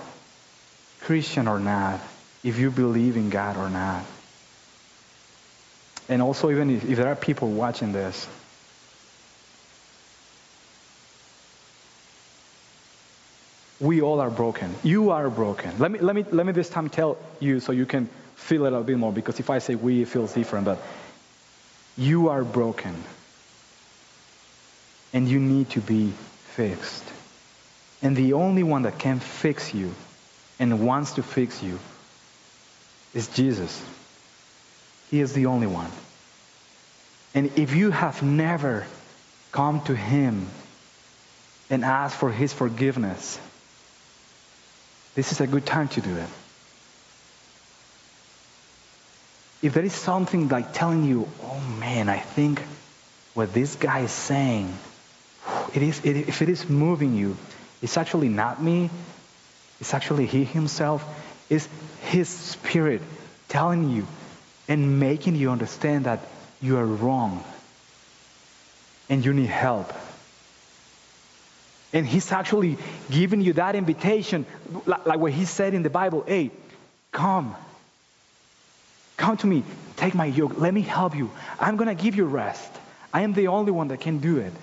[1.01, 2.01] Christian or not,
[2.43, 4.05] if you believe in God or not,
[6.07, 8.27] and also even if, if there are people watching this,
[13.79, 14.73] we all are broken.
[14.83, 15.77] You are broken.
[15.79, 18.09] Let me, let me, let me this time tell you so you can
[18.39, 20.79] feel it a bit more because if I say we, it feels different, but
[21.97, 22.95] you are broken
[25.13, 26.13] and you need to be
[26.55, 27.03] fixed.
[28.01, 29.93] And the only one that can fix you
[30.59, 31.79] and wants to fix you
[33.13, 33.83] is Jesus.
[35.11, 35.91] He is the only one.
[37.35, 38.87] And if you have never
[39.51, 40.47] come to Him
[41.69, 43.39] and asked for His forgiveness,
[45.15, 46.29] this is a good time to do it.
[49.61, 52.61] If there is something like telling you, oh man, I think
[53.33, 54.73] what this guy is saying
[55.73, 57.37] it is, it, if it is moving you,
[57.81, 58.89] it's actually not me.
[59.79, 61.03] It's actually He Himself.
[61.49, 61.67] It's
[62.01, 63.01] His Spirit
[63.47, 64.07] telling you
[64.67, 66.19] and making you understand that
[66.61, 67.43] you are wrong
[69.09, 69.93] and you need help.
[71.93, 72.77] And He's actually
[73.09, 74.45] giving you that invitation,
[74.85, 76.51] like, what He said in the Bible hey,
[77.11, 77.55] come.
[79.19, 79.63] Come to me.
[79.97, 80.57] Take my yoke.
[80.57, 81.29] Let me help you.
[81.59, 82.71] I'm going to give you rest.
[83.13, 84.53] I am the only one that can do it.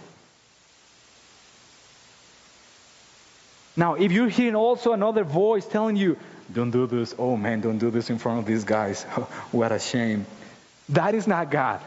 [3.77, 6.17] Now, if you're hearing also another voice telling you,
[6.51, 9.03] don't do this, oh man, don't do this in front of these guys,
[9.53, 10.25] what a shame.
[10.89, 11.83] That is not God.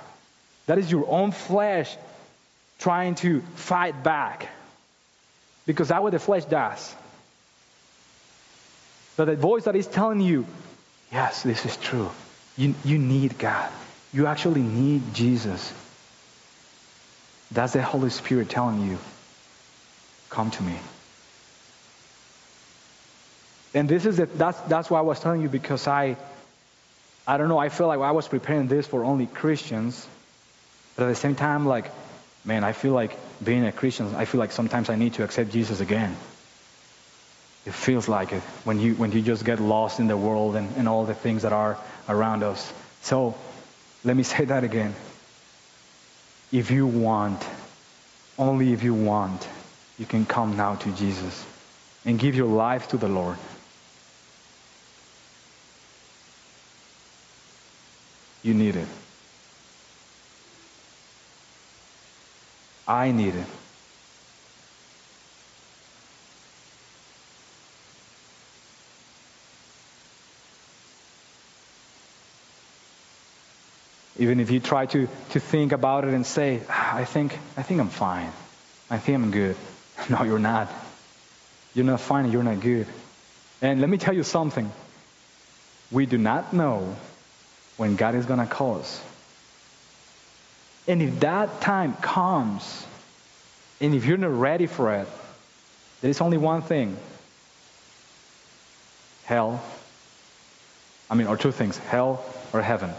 [0.67, 1.97] That is your own flesh
[2.77, 4.47] trying to fight back.
[5.65, 6.95] Because that's what the flesh does.
[9.17, 10.45] But the voice that is telling you,
[11.11, 12.11] yes, this is true.
[12.59, 13.71] You, you need God.
[14.11, 15.73] You actually need Jesus.
[17.51, 18.97] That's the Holy Spirit telling you,
[20.29, 20.75] come to me.
[23.73, 24.37] And this is it.
[24.37, 26.17] That's, that's why I was telling you because I,
[27.25, 30.05] I don't know, I feel like I was preparing this for only Christians.
[30.97, 31.89] But at the same time, like,
[32.43, 35.51] man, I feel like being a Christian, I feel like sometimes I need to accept
[35.51, 36.13] Jesus again.
[37.65, 40.75] It feels like it when you, when you just get lost in the world and,
[40.75, 41.77] and all the things that are
[42.09, 42.73] around us.
[43.01, 43.35] So
[44.03, 44.93] let me say that again.
[46.51, 47.45] If you want,
[48.37, 49.47] only if you want,
[49.97, 51.45] you can come now to Jesus
[52.05, 53.37] and give your life to the Lord.
[58.41, 58.87] You need it.
[62.87, 63.45] I need it.
[74.19, 77.63] Even if you try to, to think about it and say, "Ah, I think, I
[77.63, 78.31] think I'm fine.
[78.89, 79.55] I think I'm good.
[80.09, 80.71] No, you're not.
[81.73, 82.31] You're not fine.
[82.31, 82.87] You're not good.
[83.61, 84.71] And let me tell you something.
[85.91, 86.95] We do not know
[87.75, 89.01] when God is going to call us.
[90.87, 92.85] And if that time comes,
[93.81, 95.07] and if you're not ready for it,
[96.01, 96.95] there is only one thing
[99.25, 99.61] hell.
[101.09, 102.23] I mean, or two things hell
[102.53, 102.91] or heaven.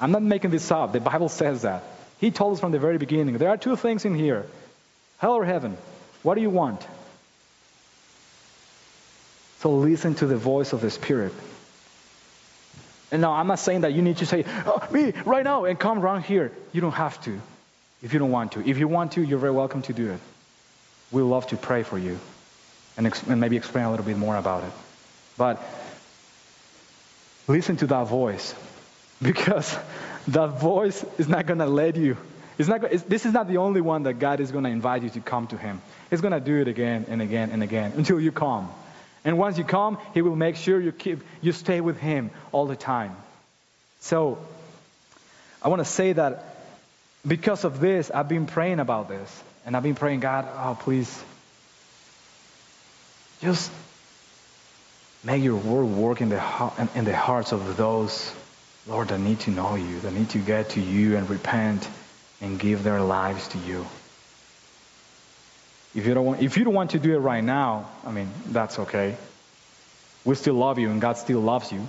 [0.00, 0.92] I'm not making this up.
[0.92, 1.82] The Bible says that.
[2.20, 4.46] He told us from the very beginning there are two things in here
[5.18, 5.76] hell or heaven.
[6.22, 6.86] What do you want?
[9.60, 11.32] So listen to the voice of the Spirit.
[13.10, 15.78] And now, I'm not saying that you need to say, oh, me, right now, and
[15.78, 16.52] come around here.
[16.72, 17.40] You don't have to
[18.02, 18.68] if you don't want to.
[18.68, 20.20] If you want to, you're very welcome to do it.
[21.10, 22.18] we love to pray for you
[22.96, 24.70] and, ex- and maybe explain a little bit more about it.
[25.36, 25.62] But
[27.46, 28.54] listen to that voice
[29.22, 29.76] because
[30.28, 32.16] that voice is not going to let you.
[32.58, 35.02] It's not, it's, this is not the only one that God is going to invite
[35.02, 35.80] you to come to Him.
[36.10, 38.68] He's going to do it again and again and again until you come.
[39.24, 42.66] And once you come, He will make sure you keep you stay with Him all
[42.66, 43.14] the time.
[44.00, 44.38] So
[45.62, 46.56] I want to say that
[47.26, 51.22] because of this, I've been praying about this, and I've been praying, God, oh please,
[53.40, 53.70] just
[55.22, 56.42] make Your word work in the
[56.94, 58.32] in the hearts of those,
[58.88, 61.86] Lord, they need to know You, They need to get to You and repent
[62.40, 63.86] and give their lives to You.
[65.94, 68.30] If you don't want, if you don't want to do it right now, I mean,
[68.46, 69.16] that's okay.
[70.24, 71.86] We still love you, and God still loves you.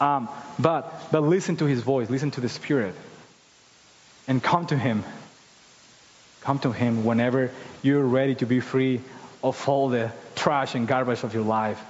[0.00, 0.28] Um,
[0.58, 2.94] but but listen to His voice, listen to the Spirit,
[4.26, 5.04] and come to Him.
[6.42, 7.50] Come to Him whenever
[7.82, 9.00] you're ready to be free
[9.42, 11.80] of all the trash and garbage of your life.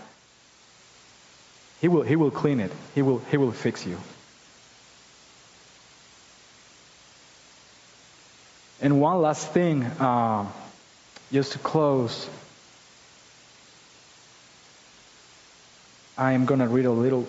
[1.81, 2.73] He will He will clean it.
[2.95, 3.99] He will He will fix you.
[8.81, 9.85] And one last thing.
[9.85, 10.47] Uh,
[11.31, 12.29] just to close,
[16.17, 17.27] I am going to read a little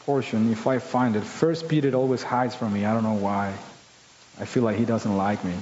[0.00, 1.22] portion if I find it.
[1.22, 2.84] First Peter always hides from me.
[2.84, 3.54] I don't know why.
[4.38, 5.54] I feel like he doesn't like me.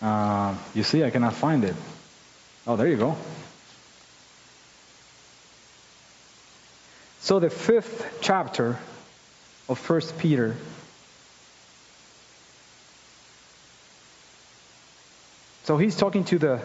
[0.00, 1.76] Uh, you see, I cannot find it.
[2.66, 3.16] Oh, there you go.
[7.24, 8.78] So the fifth chapter
[9.66, 10.56] of First Peter
[15.64, 16.60] So he's talking to the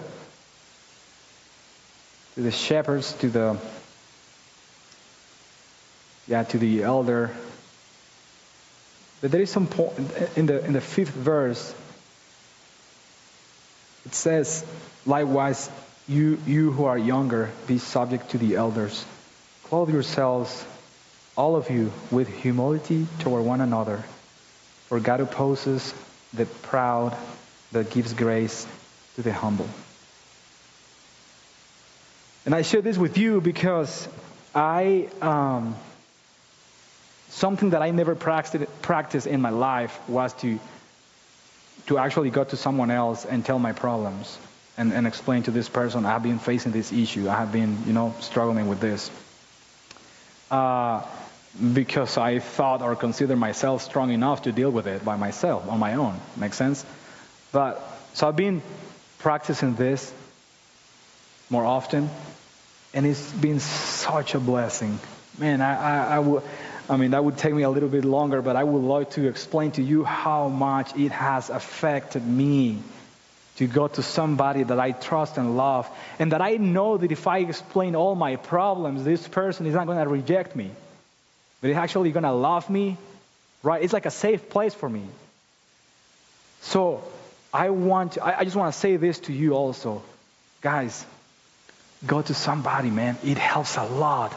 [2.35, 3.57] to the shepherds, to the
[6.27, 7.31] yeah, to the elder.
[9.21, 9.97] But there is some point
[10.35, 11.73] in the in the fifth verse.
[14.05, 14.65] It says,
[15.05, 15.69] likewise,
[16.09, 19.05] you you who are younger, be subject to the elders.
[19.69, 20.65] Clothe yourselves,
[21.37, 24.03] all of you, with humility toward one another.
[24.87, 25.93] For God opposes
[26.33, 27.15] the proud,
[27.71, 28.65] but gives grace
[29.15, 29.69] to the humble.
[32.47, 34.07] And I share this with you because
[34.55, 35.75] I, um,
[37.29, 40.59] something that I never practiced, in my life was to,
[41.85, 44.35] to actually go to someone else and tell my problems
[44.79, 47.29] and, and explain to this person, I've been facing this issue.
[47.29, 49.11] I have been, you know, struggling with this.
[50.51, 51.03] Uh,
[51.73, 55.79] because I thought or considered myself strong enough to deal with it by myself, on
[55.79, 56.19] my own.
[56.37, 56.85] Make sense?
[57.51, 57.81] But,
[58.13, 58.61] so I've been
[59.19, 60.13] practicing this
[61.49, 62.09] more often,
[62.93, 64.99] and it's been such a blessing.
[65.37, 66.43] Man, I, I, I would.
[66.89, 69.27] I mean, that would take me a little bit longer, but I would like to
[69.27, 72.81] explain to you how much it has affected me
[73.59, 75.85] to go to somebody that I trust and love,
[76.17, 79.85] and that I know that if I explain all my problems, this person is not
[79.85, 80.71] going to reject me,
[81.59, 82.95] but he's actually going to love me,
[83.61, 83.83] right?
[83.83, 85.03] It's like a safe place for me.
[86.61, 87.03] So
[87.53, 90.03] I want, to, I just want to say this to you also.
[90.61, 91.05] Guys,
[92.07, 93.17] go to somebody, man.
[93.25, 94.33] It helps a lot.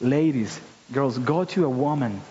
[0.00, 0.58] Ladies,
[0.90, 2.22] girls, go to a woman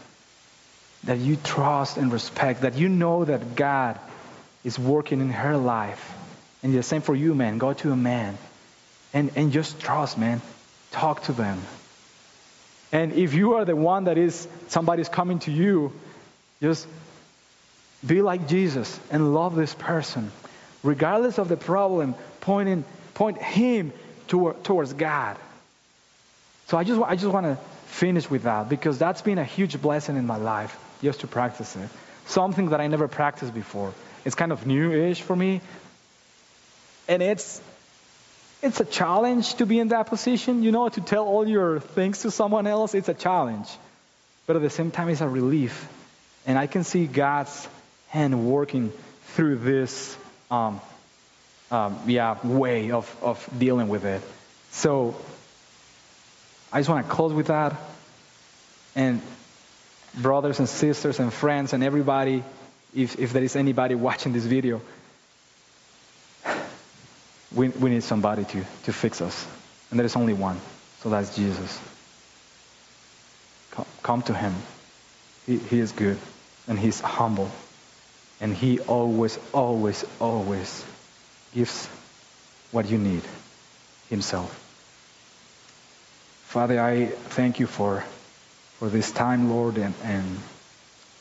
[1.04, 4.00] that you trust and respect, that you know that God
[4.64, 6.18] is working in her life.
[6.64, 7.58] And the same for you, man.
[7.58, 8.38] Go to a man
[9.14, 10.42] and, and just trust, man.
[10.92, 11.62] Talk to them.
[12.92, 15.94] And if you are the one that is, somebody's coming to you,
[16.62, 16.88] just
[18.06, 20.32] be like Jesus and love this person.
[20.84, 22.84] Regardless of the problem, pointing,
[23.14, 23.94] point him
[24.28, 25.38] toward, towards God.
[26.68, 27.56] So I just, I just want to
[27.86, 31.76] finish with that because that's been a huge blessing in my life just to practice
[31.76, 31.90] it.
[32.26, 33.94] Something that I never practiced before.
[34.24, 35.62] It's kind of new-ish for me.
[37.08, 37.62] And it's
[38.62, 42.22] it's a challenge to be in that position, you know, to tell all your things
[42.22, 42.94] to someone else.
[42.94, 43.68] It's a challenge.
[44.46, 45.88] But at the same time, it's a relief.
[46.46, 47.68] And I can see God's
[48.10, 48.92] hand working
[49.34, 50.16] through this
[50.52, 50.80] um,
[51.72, 54.22] um, yeah, way of, of dealing with it.
[54.72, 55.16] So
[56.72, 57.76] I just want to close with that.
[58.96, 59.22] And
[60.14, 62.44] brothers and sisters and friends and everybody,
[62.94, 64.82] if, if there is anybody watching this video,
[67.56, 69.48] we, we need somebody to, to fix us.
[69.90, 70.60] And there is only one,
[71.02, 71.80] so that's Jesus.
[73.72, 74.54] Come, come to him.
[75.46, 76.18] He, he is good
[76.68, 77.52] and he's humble.
[78.40, 80.84] And he always, always, always
[81.54, 81.88] gives
[82.72, 83.22] what you need
[84.10, 84.58] himself.
[86.46, 88.04] Father, I thank you for,
[88.80, 90.26] for this time, Lord, and, and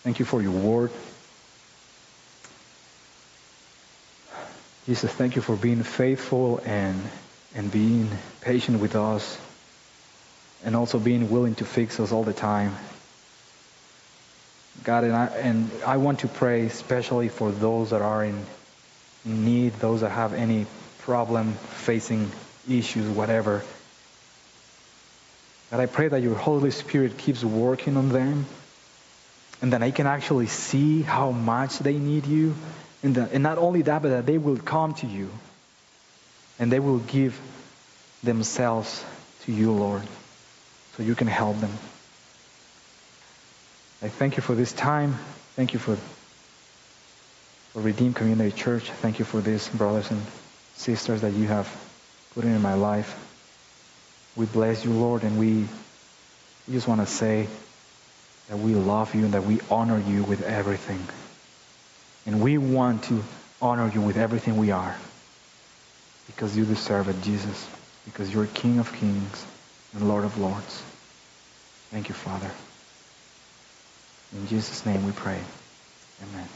[0.02, 0.90] thank you for your word.
[4.86, 7.00] Jesus, thank you for being faithful and,
[7.54, 8.08] and being
[8.40, 9.38] patient with us
[10.64, 12.74] and also being willing to fix us all the time.
[14.84, 18.44] God, and I, and I want to pray especially for those that are in
[19.24, 20.66] need, those that have any
[21.00, 22.30] problem facing
[22.68, 23.62] issues, whatever.
[25.70, 28.46] God, I pray that your Holy Spirit keeps working on them
[29.62, 32.54] and that I can actually see how much they need you.
[33.02, 35.30] And, that, and not only that, but that they will come to you
[36.58, 37.40] and they will give
[38.22, 39.04] themselves
[39.44, 40.02] to you, Lord,
[40.96, 41.72] so you can help them.
[44.02, 45.14] I thank you for this time.
[45.56, 45.96] Thank you for,
[47.72, 48.90] for Redeemed Community Church.
[48.90, 50.20] Thank you for these brothers and
[50.74, 51.68] sisters that you have
[52.34, 53.26] put in my life.
[54.36, 55.66] We bless you, Lord, and we,
[56.66, 57.46] we just want to say
[58.48, 61.00] that we love you and that we honor you with everything.
[62.30, 63.24] And we want to
[63.60, 64.96] honor you with everything we are
[66.28, 67.68] because you deserve it, Jesus,
[68.04, 69.44] because you're King of kings
[69.94, 70.80] and Lord of lords.
[71.90, 72.48] Thank you, Father.
[74.32, 75.40] In Jesus' name we pray.
[76.22, 76.46] Amen.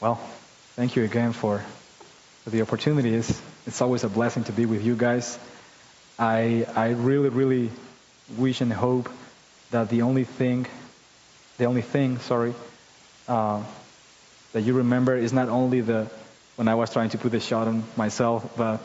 [0.00, 0.14] Well,
[0.76, 1.62] thank you again for,
[2.44, 3.14] for the opportunity.
[3.14, 5.38] It's, it's always a blessing to be with you guys.
[6.18, 7.70] I, I really, really
[8.38, 9.10] wish and hope
[9.72, 10.66] that the only thing,
[11.62, 12.54] the only thing, sorry,
[13.28, 13.62] uh,
[14.52, 16.08] that you remember is not only the
[16.56, 18.80] when I was trying to put the shot on myself, but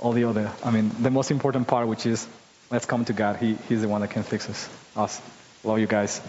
[0.00, 0.50] all the other.
[0.64, 2.26] I mean, the most important part, which is
[2.72, 3.36] let's come to God.
[3.36, 4.68] He, he's the one that can fix us.
[4.96, 5.22] Us.
[5.62, 6.20] Love you guys.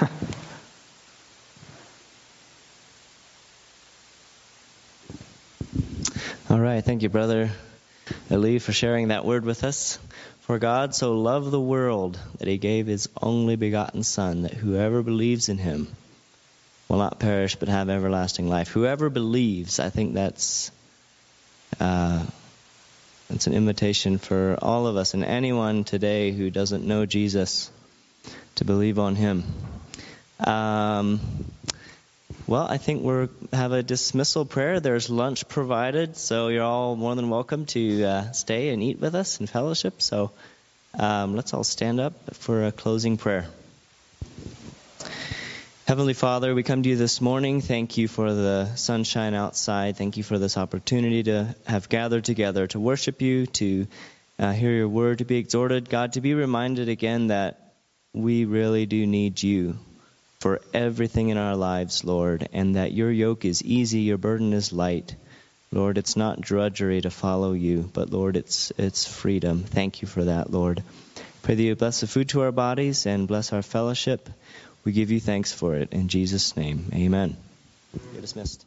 [6.50, 6.84] All right.
[6.84, 7.52] Thank you, brother
[8.32, 10.00] Ali, for sharing that word with us.
[10.52, 15.02] For God so loved the world that he gave his only begotten Son, that whoever
[15.02, 15.88] believes in him
[16.90, 18.68] will not perish but have everlasting life.
[18.68, 20.70] Whoever believes, I think that's
[21.80, 22.26] uh,
[23.30, 27.70] that's an invitation for all of us and anyone today who doesn't know Jesus
[28.56, 29.44] to believe on him.
[30.38, 31.20] Um,
[32.46, 34.80] well, I think we have a dismissal prayer.
[34.80, 39.14] There's lunch provided, so you're all more than welcome to uh, stay and eat with
[39.14, 40.02] us in fellowship.
[40.02, 40.32] So
[40.98, 43.46] um, let's all stand up for a closing prayer.
[45.86, 47.60] Heavenly Father, we come to you this morning.
[47.60, 49.96] Thank you for the sunshine outside.
[49.96, 53.86] Thank you for this opportunity to have gathered together to worship you, to
[54.38, 55.88] uh, hear your word, to be exhorted.
[55.88, 57.74] God, to be reminded again that
[58.12, 59.78] we really do need you
[60.42, 64.72] for everything in our lives, Lord, and that your yoke is easy, your burden is
[64.72, 65.14] light.
[65.70, 69.62] Lord, it's not drudgery to follow you, but Lord, it's it's freedom.
[69.62, 70.82] Thank you for that, Lord.
[71.42, 74.28] Pray that you bless the food to our bodies and bless our fellowship.
[74.84, 75.92] We give you thanks for it.
[75.92, 77.36] In Jesus' name, amen.
[78.12, 78.66] You're dismissed.